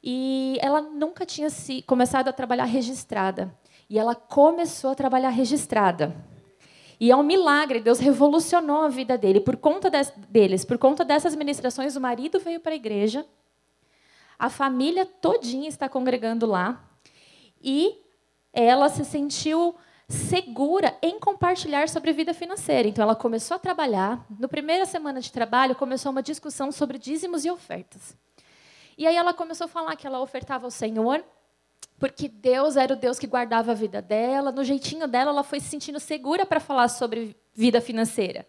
[0.02, 3.54] E ela nunca tinha se, começado a trabalhar registrada.
[3.90, 6.16] E ela começou a trabalhar registrada.
[7.00, 9.40] E é um milagre, Deus revolucionou a vida dele.
[9.40, 13.26] Por conta des, deles, por conta dessas ministrações, o marido veio para a igreja,
[14.40, 16.84] a família todinha está congregando lá,
[17.62, 17.96] e
[18.64, 19.76] ela se sentiu
[20.10, 22.88] segura em compartilhar sobre vida financeira.
[22.88, 24.26] Então, ela começou a trabalhar.
[24.40, 28.18] No primeira semana de trabalho, começou uma discussão sobre dízimos e ofertas.
[28.98, 31.24] E aí ela começou a falar que ela ofertava ao Senhor
[32.00, 34.52] porque Deus era o Deus que guardava a vida dela.
[34.52, 38.46] No jeitinho dela, ela foi se sentindo segura para falar sobre vida financeira.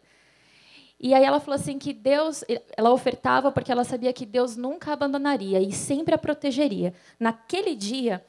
[1.00, 2.44] E aí ela falou assim que Deus,
[2.76, 6.92] ela ofertava porque ela sabia que Deus nunca a abandonaria e sempre a protegeria.
[7.18, 8.24] Naquele dia,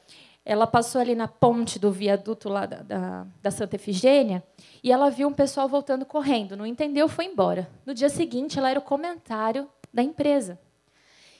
[0.50, 4.42] ela passou ali na ponte do viaduto lá da, da, da Santa Efigênia
[4.82, 6.56] e ela viu um pessoal voltando correndo.
[6.56, 7.70] Não entendeu, foi embora.
[7.86, 10.58] No dia seguinte, ela era o comentário da empresa.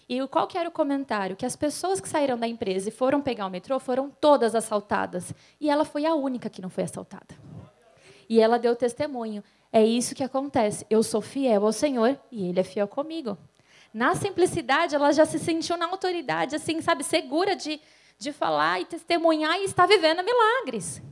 [0.09, 1.35] E qual que era o comentário?
[1.35, 5.35] Que as pessoas que saíram da empresa e foram pegar o metrô foram todas assaltadas.
[5.61, 7.35] E ela foi a única que não foi assaltada.
[8.29, 9.43] E ela deu testemunho.
[9.73, 10.87] É isso que acontece.
[10.89, 13.37] Eu sou fiel ao Senhor e Ele é fiel comigo.
[13.93, 17.81] Na simplicidade, ela já se sentiu na autoridade, assim, sabe, segura de,
[18.21, 21.03] de falar e testemunhar e estar vivendo milagres.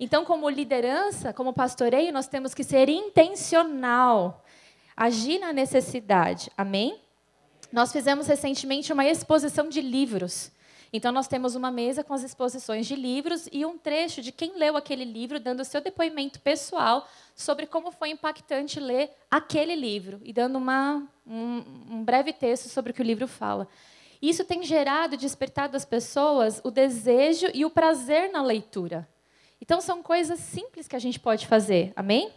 [0.00, 4.42] Então, como liderança, como pastoreio, nós temos que ser intencional,
[4.96, 6.50] agir na necessidade.
[6.56, 6.98] Amém?
[7.70, 10.50] Nós fizemos recentemente uma exposição de livros.
[10.92, 14.58] Então, nós temos uma mesa com as exposições de livros e um trecho de quem
[14.58, 20.22] leu aquele livro, dando o seu depoimento pessoal sobre como foi impactante ler aquele livro
[20.24, 23.68] e dando uma, um, um breve texto sobre o que o livro fala.
[24.20, 29.08] Isso tem gerado e despertado as pessoas o desejo e o prazer na leitura.
[29.60, 32.30] Então, são coisas simples que a gente pode fazer, amém?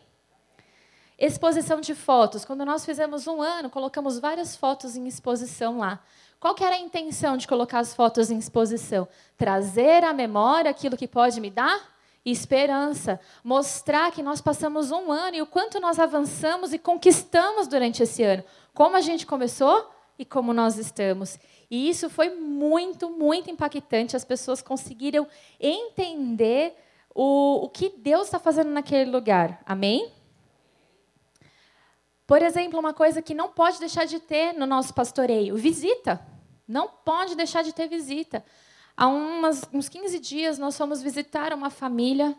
[1.18, 2.46] Exposição de fotos.
[2.46, 6.02] Quando nós fizemos um ano, colocamos várias fotos em exposição lá.
[6.40, 9.08] Qual que era a intenção de colocar as fotos em exposição?
[9.38, 15.38] Trazer à memória aquilo que pode me dar esperança, mostrar que nós passamos um ano
[15.38, 19.90] e o quanto nós avançamos e conquistamos durante esse ano, como a gente começou
[20.20, 21.40] e como nós estamos.
[21.72, 24.18] E isso foi muito, muito impactante.
[24.18, 25.26] As pessoas conseguiram
[25.58, 26.76] entender
[27.16, 29.64] o, o que Deus está fazendo naquele lugar.
[29.66, 30.12] Amém?
[32.28, 36.24] Por exemplo, uma coisa que não pode deixar de ter no nosso pastoreio: visita.
[36.68, 38.44] Não pode deixar de ter visita.
[38.96, 42.38] Há umas, uns 15 dias nós fomos visitar uma família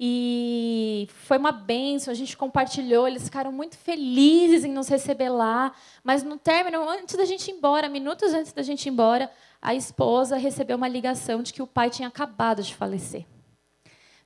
[0.00, 5.72] e foi uma benção, a gente compartilhou, eles ficaram muito felizes em nos receber lá.
[6.04, 9.28] Mas no término, antes da gente ir embora, minutos antes da gente ir embora,
[9.60, 13.26] a esposa recebeu uma ligação de que o pai tinha acabado de falecer.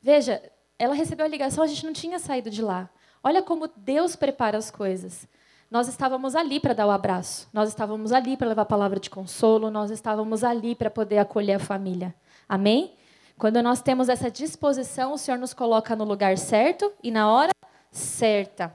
[0.02, 0.42] Veja,
[0.78, 2.90] ela recebeu a ligação, a gente não tinha saído de lá.
[3.24, 5.26] Olha como Deus prepara as coisas.
[5.70, 9.08] Nós estávamos ali para dar o abraço, nós estávamos ali para levar a palavra de
[9.08, 12.14] consolo, nós estávamos ali para poder acolher a família.
[12.46, 12.92] Amém?
[13.38, 17.50] Quando nós temos essa disposição, o Senhor nos coloca no lugar certo e na hora
[17.90, 18.74] certa.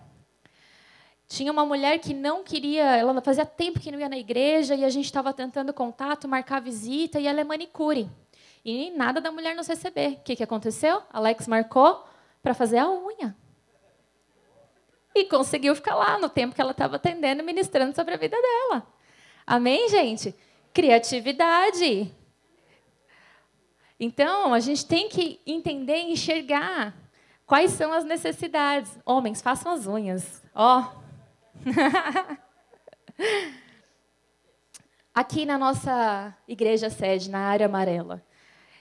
[1.27, 4.85] Tinha uma mulher que não queria, ela fazia tempo que não ia na igreja e
[4.85, 8.09] a gente estava tentando contato, marcar visita e ela é manicure.
[8.63, 10.13] E nada da mulher nos receber.
[10.13, 11.01] O que, que aconteceu?
[11.11, 12.05] Alex marcou
[12.41, 13.35] para fazer a unha.
[15.13, 18.87] E conseguiu ficar lá no tempo que ela estava atendendo ministrando sobre a vida dela.
[19.45, 20.35] Amém, gente?
[20.73, 22.13] Criatividade.
[23.99, 26.95] Então, a gente tem que entender e enxergar
[27.45, 28.97] quais são as necessidades.
[29.05, 30.43] Homens, façam as unhas.
[30.53, 30.83] Ó.
[30.83, 31.07] Oh.
[35.15, 38.23] Aqui na nossa igreja sede, na área amarela,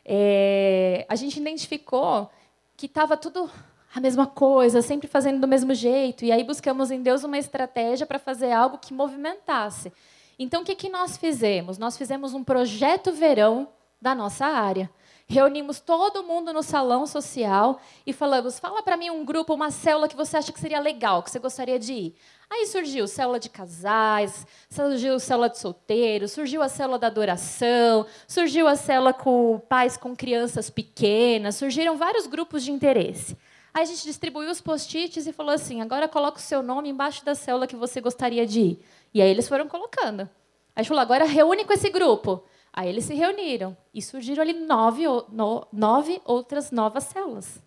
[0.05, 2.31] é, a gente identificou
[2.77, 3.51] que estava tudo
[3.95, 6.27] a mesma coisa, sempre fazendo do mesmo jeito.
[6.27, 9.91] E aí buscamos em Deus uma estratégia para fazer algo que movimentasse.
[10.39, 11.79] Então, o que, que nós fizemos?
[11.79, 13.69] Nós fizemos um projeto verão
[14.01, 14.91] da nossa área.
[15.29, 20.07] Reunimos todo mundo no salão social e falamos: fala para mim um grupo, uma célula
[20.07, 22.15] que você acha que seria legal, que você gostaria de ir.
[22.49, 28.69] Aí surgiu célula de casais, surgiu célula de solteiros, surgiu a célula da adoração, surgiu
[28.69, 33.37] a célula com pais com crianças pequenas, surgiram vários grupos de interesse.
[33.75, 37.25] Aí a gente distribuiu os post-its e falou assim: agora coloca o seu nome embaixo
[37.25, 38.85] da célula que você gostaria de ir.
[39.13, 40.21] E aí eles foram colocando.
[40.21, 40.29] Aí
[40.77, 42.45] a gente falou: agora reúne com esse grupo.
[42.77, 47.59] Aí eles se reuniram e surgiram ali nove, no, nove outras novas células.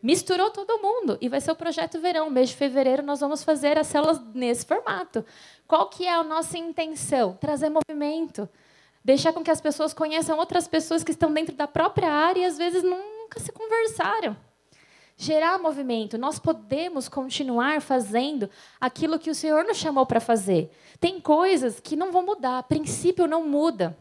[0.00, 2.30] Misturou todo mundo e vai ser o projeto verão.
[2.30, 5.24] Mês de fevereiro nós vamos fazer as células nesse formato.
[5.66, 7.36] Qual que é a nossa intenção?
[7.40, 8.48] Trazer movimento,
[9.04, 12.44] deixar com que as pessoas conheçam outras pessoas que estão dentro da própria área e
[12.44, 14.36] às vezes nunca se conversaram.
[15.16, 16.16] Gerar movimento.
[16.16, 18.48] Nós podemos continuar fazendo
[18.80, 20.70] aquilo que o Senhor nos chamou para fazer.
[21.00, 22.62] Tem coisas que não vão mudar.
[22.62, 23.98] Princípio não muda.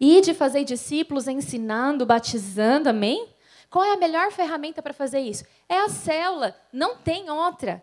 [0.00, 3.28] E de fazer discípulos ensinando, batizando, amém?
[3.70, 5.44] Qual é a melhor ferramenta para fazer isso?
[5.68, 7.82] É a célula, não tem outra.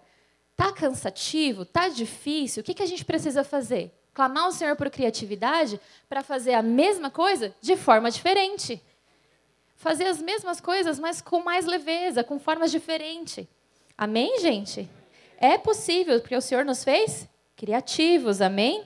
[0.55, 1.65] Tá cansativo?
[1.65, 2.61] Tá difícil?
[2.61, 3.91] O que, que a gente precisa fazer?
[4.13, 8.81] Clamar ao Senhor por criatividade para fazer a mesma coisa de forma diferente.
[9.75, 13.45] Fazer as mesmas coisas, mas com mais leveza, com formas diferentes.
[13.97, 14.89] Amém, gente?
[15.37, 17.27] É possível, porque o Senhor nos fez
[17.57, 18.85] criativos, amém?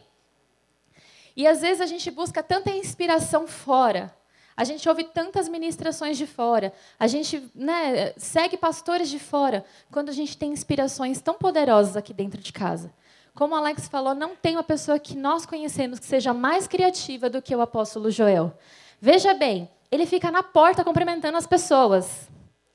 [1.35, 4.13] E às vezes a gente busca tanta inspiração fora.
[4.55, 6.73] A gente ouve tantas ministrações de fora.
[6.99, 9.63] A gente né, segue pastores de fora.
[9.89, 12.93] Quando a gente tem inspirações tão poderosas aqui dentro de casa.
[13.33, 17.29] Como o Alex falou, não tem uma pessoa que nós conhecemos que seja mais criativa
[17.29, 18.53] do que o apóstolo Joel.
[18.99, 22.29] Veja bem, ele fica na porta cumprimentando as pessoas.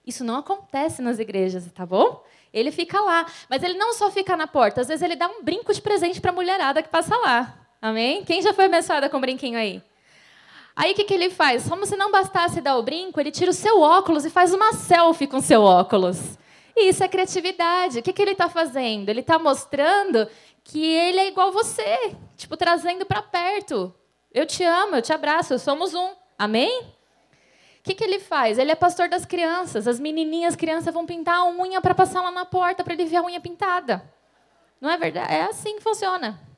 [0.07, 2.24] Isso não acontece nas igrejas, tá bom?
[2.50, 3.26] Ele fica lá.
[3.50, 6.18] Mas ele não só fica na porta, às vezes ele dá um brinco de presente
[6.18, 7.64] para a mulherada que passa lá.
[7.85, 8.24] Amém?
[8.24, 9.82] Quem já foi abençoada com brinquinho aí?
[10.74, 11.68] Aí o que, que ele faz?
[11.68, 14.72] Como se não bastasse dar o brinco, ele tira o seu óculos e faz uma
[14.72, 16.39] selfie com o seu óculos.
[16.74, 17.99] E isso é criatividade.
[17.99, 19.11] O que, que ele está fazendo?
[19.11, 20.26] Ele está mostrando
[20.64, 23.95] que ele é igual você, tipo, trazendo para perto.
[24.32, 26.09] Eu te amo, eu te abraço, somos um.
[26.39, 26.85] Amém?
[26.85, 28.57] O que, que ele faz?
[28.57, 29.87] Ele é pastor das crianças.
[29.87, 33.16] As menininhas, crianças vão pintar a unha para passar lá na porta para ele ver
[33.16, 34.11] a unha pintada.
[34.80, 35.35] Não é verdade?
[35.35, 36.53] É assim que funciona.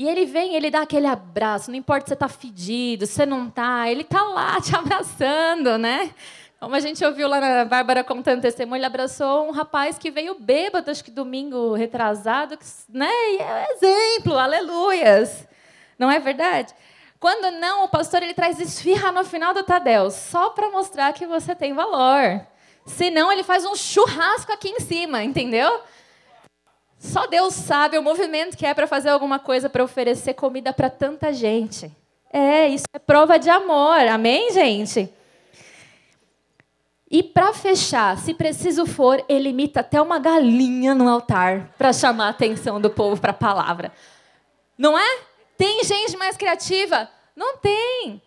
[0.00, 3.26] E ele vem, ele dá aquele abraço, não importa se você está fedido, se você
[3.26, 6.14] não está, ele está lá te abraçando, né?
[6.58, 10.40] Como a gente ouviu lá na Bárbara contando testemunho, ele abraçou um rapaz que veio
[10.40, 13.10] bêbado, acho que domingo retrasado, né?
[13.10, 15.46] E é um exemplo, aleluias.
[15.98, 16.74] Não é verdade?
[17.18, 21.26] Quando não, o pastor ele traz esfirra no final do Tadel, só para mostrar que
[21.26, 22.40] você tem valor.
[22.86, 25.82] Senão, ele faz um churrasco aqui em cima, entendeu?
[27.00, 30.90] Só Deus sabe o movimento que é para fazer alguma coisa para oferecer comida para
[30.90, 31.90] tanta gente.
[32.30, 34.06] É, isso é prova de amor.
[34.06, 35.10] Amém, gente?
[37.10, 42.26] E para fechar, se preciso for, ele imita até uma galinha no altar para chamar
[42.26, 43.90] a atenção do povo para a palavra.
[44.76, 45.20] Não é?
[45.56, 47.08] Tem gente mais criativa?
[47.34, 48.22] Não tem.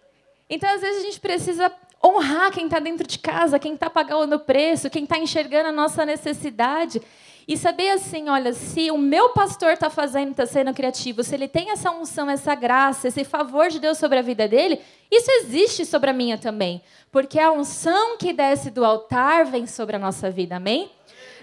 [0.49, 1.71] Então, às vezes, a gente precisa
[2.03, 5.71] honrar quem está dentro de casa, quem está pagando o preço, quem está enxergando a
[5.71, 6.99] nossa necessidade.
[7.47, 11.47] E saber assim, olha, se o meu pastor está fazendo, está sendo criativo, se ele
[11.47, 14.79] tem essa unção, essa graça, esse favor de Deus sobre a vida dele,
[15.11, 16.81] isso existe sobre a minha também.
[17.11, 20.89] Porque a unção que desce do altar vem sobre a nossa vida, amém?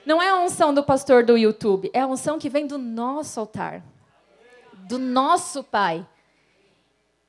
[0.07, 3.39] Não é a unção do pastor do YouTube, é a unção que vem do nosso
[3.39, 3.83] altar,
[4.89, 6.07] do nosso Pai.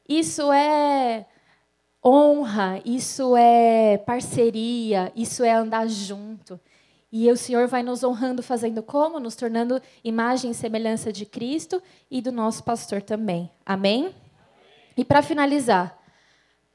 [0.08, 1.26] Isso é
[2.04, 6.60] honra, isso é parceria, isso é andar junto.
[7.12, 9.20] E o Senhor vai nos honrando fazendo como?
[9.20, 13.52] Nos tornando imagem e semelhança de Cristo e do nosso pastor também.
[13.66, 14.06] Amém?
[14.06, 14.16] Amém.
[14.96, 15.98] E para finalizar,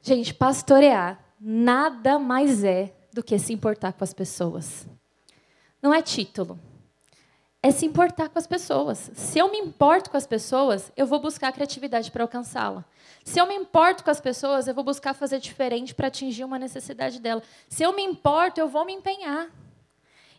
[0.01, 4.87] gente, pastorear nada mais é do que se importar com as pessoas.
[5.81, 6.59] Não é título.
[7.61, 9.09] É se importar com as pessoas.
[9.15, 12.85] Se eu me importo com as pessoas, eu vou buscar criatividade para alcançá-la.
[13.23, 16.59] Se eu me importo com as pessoas, eu vou buscar fazer diferente para atingir uma
[16.59, 17.41] necessidade dela.
[17.67, 19.47] Se eu me importo, eu vou me empenhar.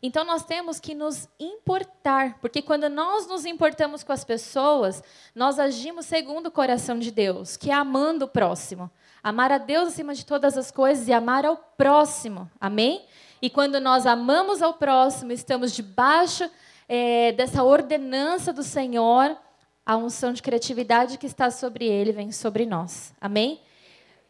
[0.02, 5.02] Então nós temos que nos importar, porque quando nós nos importamos com as pessoas,
[5.34, 8.90] nós agimos segundo o coração de Deus, que é amando o próximo.
[9.22, 12.48] Amar a Deus acima de todas as coisas e amar ao próximo.
[12.60, 13.04] Amém?
[13.42, 16.48] E quando nós amamos ao próximo, estamos debaixo
[16.88, 19.36] é, dessa ordenança do Senhor,
[19.84, 23.14] a unção de criatividade que está sobre ele vem sobre nós.
[23.20, 23.60] Amém?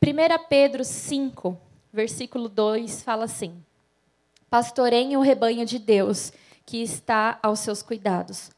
[0.02, 1.58] 1 Pedro 5,
[1.92, 3.62] versículo 2 fala assim:
[4.50, 6.32] Pastoreiem o rebanho de Deus
[6.64, 8.50] que está aos seus cuidados.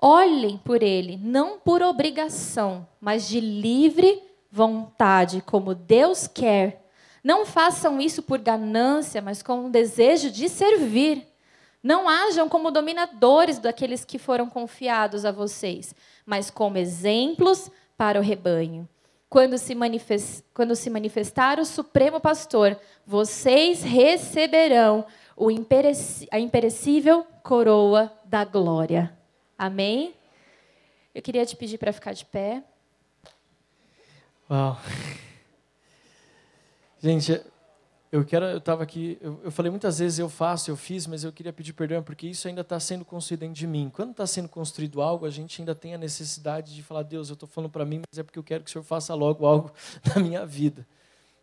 [0.00, 6.84] Olhem por ele, não por obrigação, mas de livre vontade, como Deus quer.
[7.22, 11.26] Não façam isso por ganância, mas com um desejo de servir.
[11.82, 15.94] Não hajam como dominadores daqueles que foram confiados a vocês,
[16.24, 18.88] mas como exemplos para o rebanho.
[19.28, 20.42] Quando se, manifest...
[20.54, 25.04] Quando se manifestar o Supremo Pastor, vocês receberão.
[26.30, 29.16] A imperecível coroa da glória.
[29.56, 30.14] Amém?
[31.14, 32.62] Eu queria te pedir para ficar de pé.
[34.50, 34.78] Uau.
[37.00, 37.40] Gente,
[38.10, 41.24] eu quero, eu estava aqui, eu, eu, falei muitas vezes eu faço, eu fiz, mas
[41.24, 43.90] eu queria pedir perdão porque isso ainda está sendo construído dentro de mim.
[43.92, 47.34] Quando está sendo construído algo, a gente ainda tem a necessidade de falar, Deus, eu
[47.34, 49.72] estou falando para mim, mas é porque eu quero que o Senhor faça logo algo
[50.14, 50.86] na minha vida.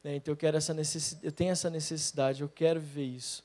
[0.04, 0.16] Né?
[0.16, 3.44] Então eu quero essa necessidade, eu tenho essa necessidade, eu quero viver isso.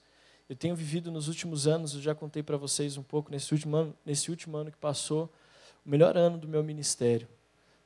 [0.50, 3.76] Eu tenho vivido nos últimos anos, eu já contei para vocês um pouco nesse último
[3.76, 5.32] ano, nesse último ano que passou,
[5.86, 7.28] o melhor ano do meu ministério.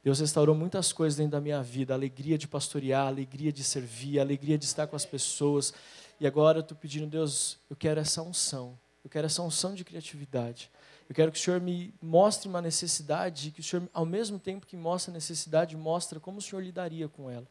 [0.03, 3.63] Deus restaurou muitas coisas dentro da minha vida, a alegria de pastorear, a alegria de
[3.63, 5.75] servir, a alegria de estar com as pessoas.
[6.19, 9.85] E agora eu estou pedindo, Deus, eu quero essa unção, eu quero essa unção de
[9.85, 10.71] criatividade.
[11.07, 14.67] Eu quero que o Senhor me mostre uma necessidade, que o Senhor, ao mesmo tempo
[14.67, 17.47] que mostra a necessidade, mostra como o Senhor lidaria com ela.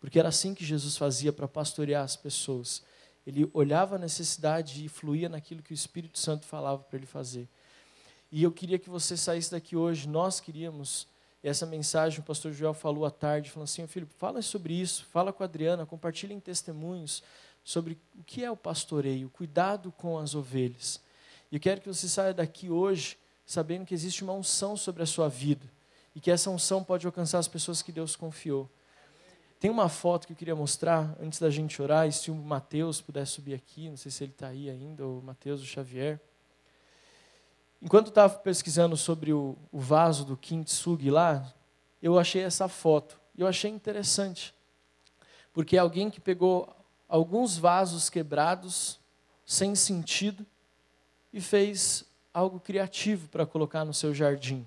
[0.00, 2.82] Porque era assim que Jesus fazia para pastorear as pessoas.
[3.26, 7.48] Ele olhava a necessidade e fluía naquilo que o Espírito Santo falava para ele fazer.
[8.30, 11.08] E eu queria que você saísse daqui hoje, nós queríamos,
[11.42, 15.32] essa mensagem o pastor Joel falou à tarde, falando assim, filho, fala sobre isso, fala
[15.32, 17.22] com a Adriana, compartilhem testemunhos
[17.64, 21.00] sobre o que é o pastoreio, cuidado com as ovelhas.
[21.50, 25.06] E eu quero que você saia daqui hoje sabendo que existe uma unção sobre a
[25.06, 25.66] sua vida
[26.14, 28.70] e que essa unção pode alcançar as pessoas que Deus confiou.
[29.58, 33.00] Tem uma foto que eu queria mostrar antes da gente orar, e se o Mateus
[33.00, 36.20] puder subir aqui, não sei se ele está aí ainda, o Mateus, o Xavier.
[37.80, 41.52] Enquanto estava pesquisando sobre o, o, vaso do Kintsugi lá,
[42.02, 43.18] eu achei essa foto.
[43.36, 44.54] E eu achei interessante.
[45.52, 46.74] Porque é alguém que pegou
[47.08, 48.98] alguns vasos quebrados,
[49.44, 50.44] sem sentido,
[51.32, 54.66] e fez algo criativo para colocar no seu jardim.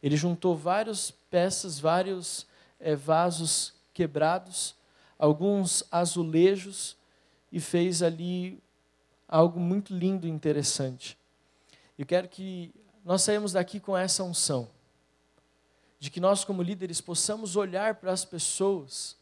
[0.00, 2.46] Ele juntou várias peças, vários
[2.78, 4.74] é, vasos quebrados,
[5.18, 6.96] alguns azulejos,
[7.50, 8.62] e fez ali
[9.28, 11.16] algo muito lindo e interessante.
[11.96, 12.74] Eu quero que
[13.04, 14.68] nós saímos daqui com essa unção,
[15.98, 19.16] de que nós, como líderes, possamos olhar para as pessoas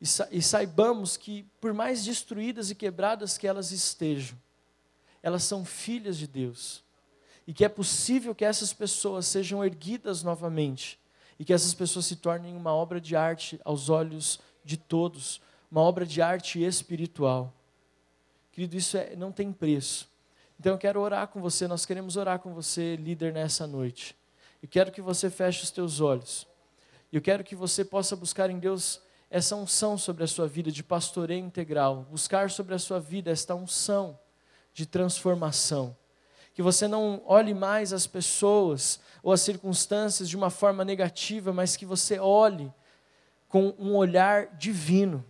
[0.00, 4.38] e, sa e saibamos que, por mais destruídas e quebradas que elas estejam,
[5.22, 6.84] elas são filhas de Deus.
[7.46, 10.98] E que é possível que essas pessoas sejam erguidas novamente.
[11.38, 15.80] E que essas pessoas se tornem uma obra de arte aos olhos de todos, uma
[15.80, 17.52] obra de arte espiritual.
[18.50, 20.08] Querido, isso é, não tem preço.
[20.58, 24.16] Então eu quero orar com você, nós queremos orar com você, líder, nessa noite.
[24.60, 26.46] Eu quero que você feche os teus olhos.
[27.12, 30.82] Eu quero que você possa buscar em Deus essa unção sobre a sua vida de
[30.82, 34.18] pastoreio integral, buscar sobre a sua vida esta unção
[34.74, 35.96] de transformação.
[36.58, 41.76] Que você não olhe mais as pessoas ou as circunstâncias de uma forma negativa, mas
[41.76, 42.74] que você olhe
[43.48, 45.24] com um olhar divino.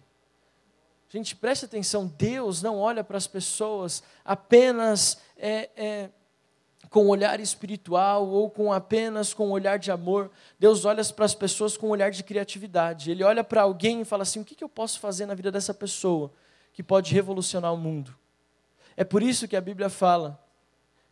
[1.11, 6.11] Gente, preste atenção: Deus não olha para as pessoas apenas é, é,
[6.89, 10.31] com um olhar espiritual ou com apenas com um olhar de amor.
[10.59, 13.11] Deus olha para as pessoas com um olhar de criatividade.
[13.11, 15.53] Ele olha para alguém e fala assim: o que, que eu posso fazer na vida
[15.53, 16.33] dessa pessoa
[16.73, 18.17] que pode revolucionar o mundo?
[18.97, 20.48] É por isso que a Bíblia fala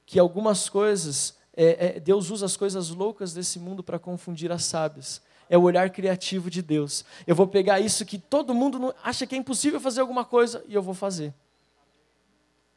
[0.07, 4.65] que algumas coisas, é, é, Deus usa as coisas loucas desse mundo para confundir as
[4.65, 5.21] sábias.
[5.51, 7.05] É o olhar criativo de Deus.
[7.27, 10.75] Eu vou pegar isso que todo mundo acha que é impossível fazer alguma coisa e
[10.75, 11.35] eu vou fazer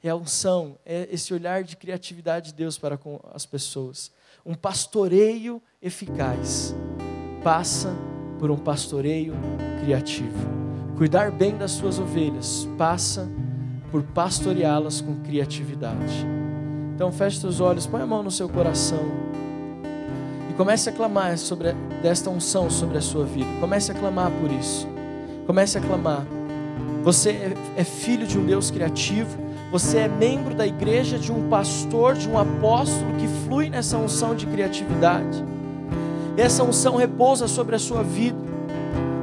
[0.03, 4.11] é a unção, é esse olhar de criatividade de Deus para com as pessoas.
[4.45, 6.73] Um pastoreio eficaz
[7.43, 7.93] passa
[8.39, 9.33] por um pastoreio
[9.83, 10.47] criativo.
[10.97, 13.29] Cuidar bem das suas ovelhas passa
[13.91, 16.38] por pastoreá-las com criatividade.
[16.99, 18.99] Então feche seus olhos, põe a mão no seu coração
[20.49, 21.71] e comece a clamar sobre
[22.01, 23.47] desta unção sobre a sua vida.
[23.61, 24.85] Comece a clamar por isso.
[25.47, 26.25] Comece a clamar.
[27.01, 29.37] Você é, é filho de um Deus criativo
[29.71, 34.33] você é membro da igreja de um pastor, de um apóstolo que flui nessa unção
[34.33, 35.45] de criatividade.
[36.35, 38.49] E essa unção repousa sobre a sua vida.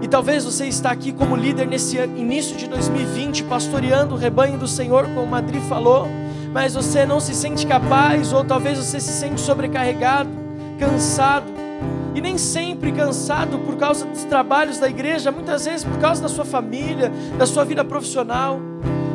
[0.01, 4.69] E talvez você está aqui como líder nesse início de 2020, pastoreando o rebanho do
[4.69, 6.07] Senhor, como Madri falou,
[6.57, 10.31] mas você não se sente capaz, ou talvez você se sente sobrecarregado,
[10.79, 11.45] cansado,
[12.15, 16.31] e nem sempre cansado por causa dos trabalhos da igreja, muitas vezes por causa da
[16.31, 18.59] sua família, da sua vida profissional.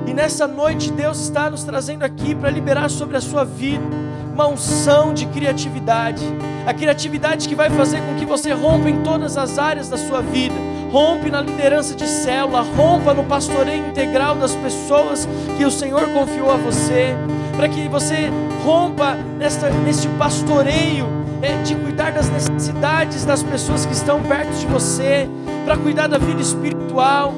[0.05, 3.83] E nessa noite Deus está nos trazendo aqui para liberar sobre a sua vida
[4.31, 6.23] uma unção de criatividade.
[6.67, 10.21] A criatividade que vai fazer com que você rompa em todas as áreas da sua
[10.21, 10.53] vida.
[10.91, 15.27] Rompe na liderança de célula, rompa no pastoreio integral das pessoas
[15.57, 17.15] que o Senhor confiou a você,
[17.55, 18.29] para que você
[18.65, 21.07] rompa nesta, neste pastoreio
[21.41, 25.29] é, de cuidar das necessidades das pessoas que estão perto de você,
[25.63, 27.33] para cuidar da vida espiritual.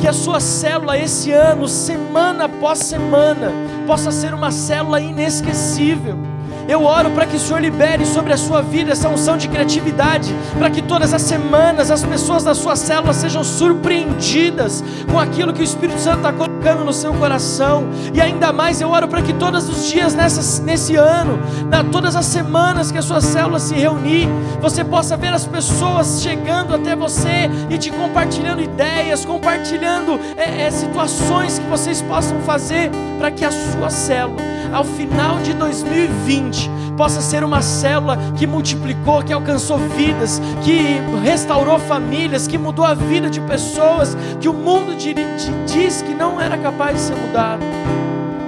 [0.00, 3.52] Que a sua célula esse ano, semana após semana,
[3.86, 6.29] possa ser uma célula inesquecível
[6.70, 10.32] eu oro para que o Senhor libere sobre a sua vida essa unção de criatividade,
[10.56, 15.60] para que todas as semanas as pessoas da sua célula sejam surpreendidas com aquilo que
[15.60, 17.88] o Espírito Santo está colocando no seu coração.
[18.14, 22.26] E ainda mais eu oro para que todos os dias nesse ano, na, todas as
[22.26, 24.28] semanas que a sua célula se reunir,
[24.60, 30.70] você possa ver as pessoas chegando até você e te compartilhando ideias, compartilhando é, é,
[30.70, 34.40] situações que vocês possam fazer para que a sua célula,
[34.72, 41.78] ao final de 2020, possa ser uma célula que multiplicou, que alcançou vidas, que restaurou
[41.78, 46.96] famílias, que mudou a vida de pessoas que o mundo diz que não era capaz
[46.96, 47.62] de ser mudado.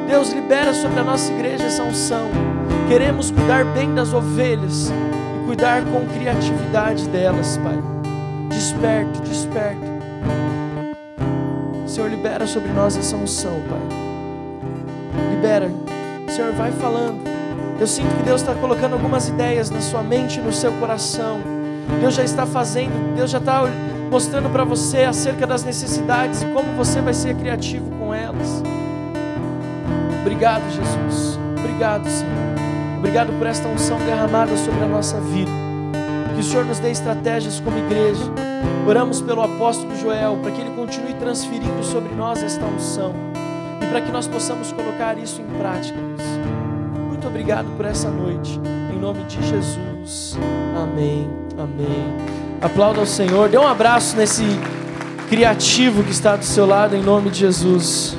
[0.07, 2.29] Deus libera sobre a nossa igreja essa unção.
[2.89, 7.79] Queremos cuidar bem das ovelhas e cuidar com criatividade delas, Pai.
[8.51, 9.81] Desperto, desperto.
[11.87, 13.99] Senhor, libera sobre nós essa unção, Pai.
[15.31, 15.92] Libera.
[16.33, 17.21] Senhor, vai falando.
[17.79, 21.41] Eu sinto que Deus está colocando algumas ideias na sua mente no seu coração.
[22.01, 23.65] Deus já está fazendo, Deus já está
[24.11, 28.63] mostrando para você acerca das necessidades e como você vai ser criativo com elas.
[30.23, 31.39] Obrigado, Jesus.
[31.59, 32.33] Obrigado, Senhor.
[32.97, 35.51] Obrigado por esta unção derramada sobre a nossa vida.
[36.35, 38.25] Que o Senhor nos dê estratégias como igreja.
[38.89, 43.32] Oramos pelo apóstolo Joel para que ele continue transferindo sobre nós esta unção
[43.83, 45.99] e para que nós possamos colocar isso em prática.
[47.09, 48.61] Muito obrigado por essa noite.
[48.93, 50.39] Em nome de Jesus.
[50.77, 51.29] Amém.
[51.59, 52.15] Amém.
[52.61, 53.49] Aplauda ao Senhor.
[53.49, 54.45] Dê um abraço nesse
[55.29, 58.17] criativo que está do seu lado, em nome de Jesus.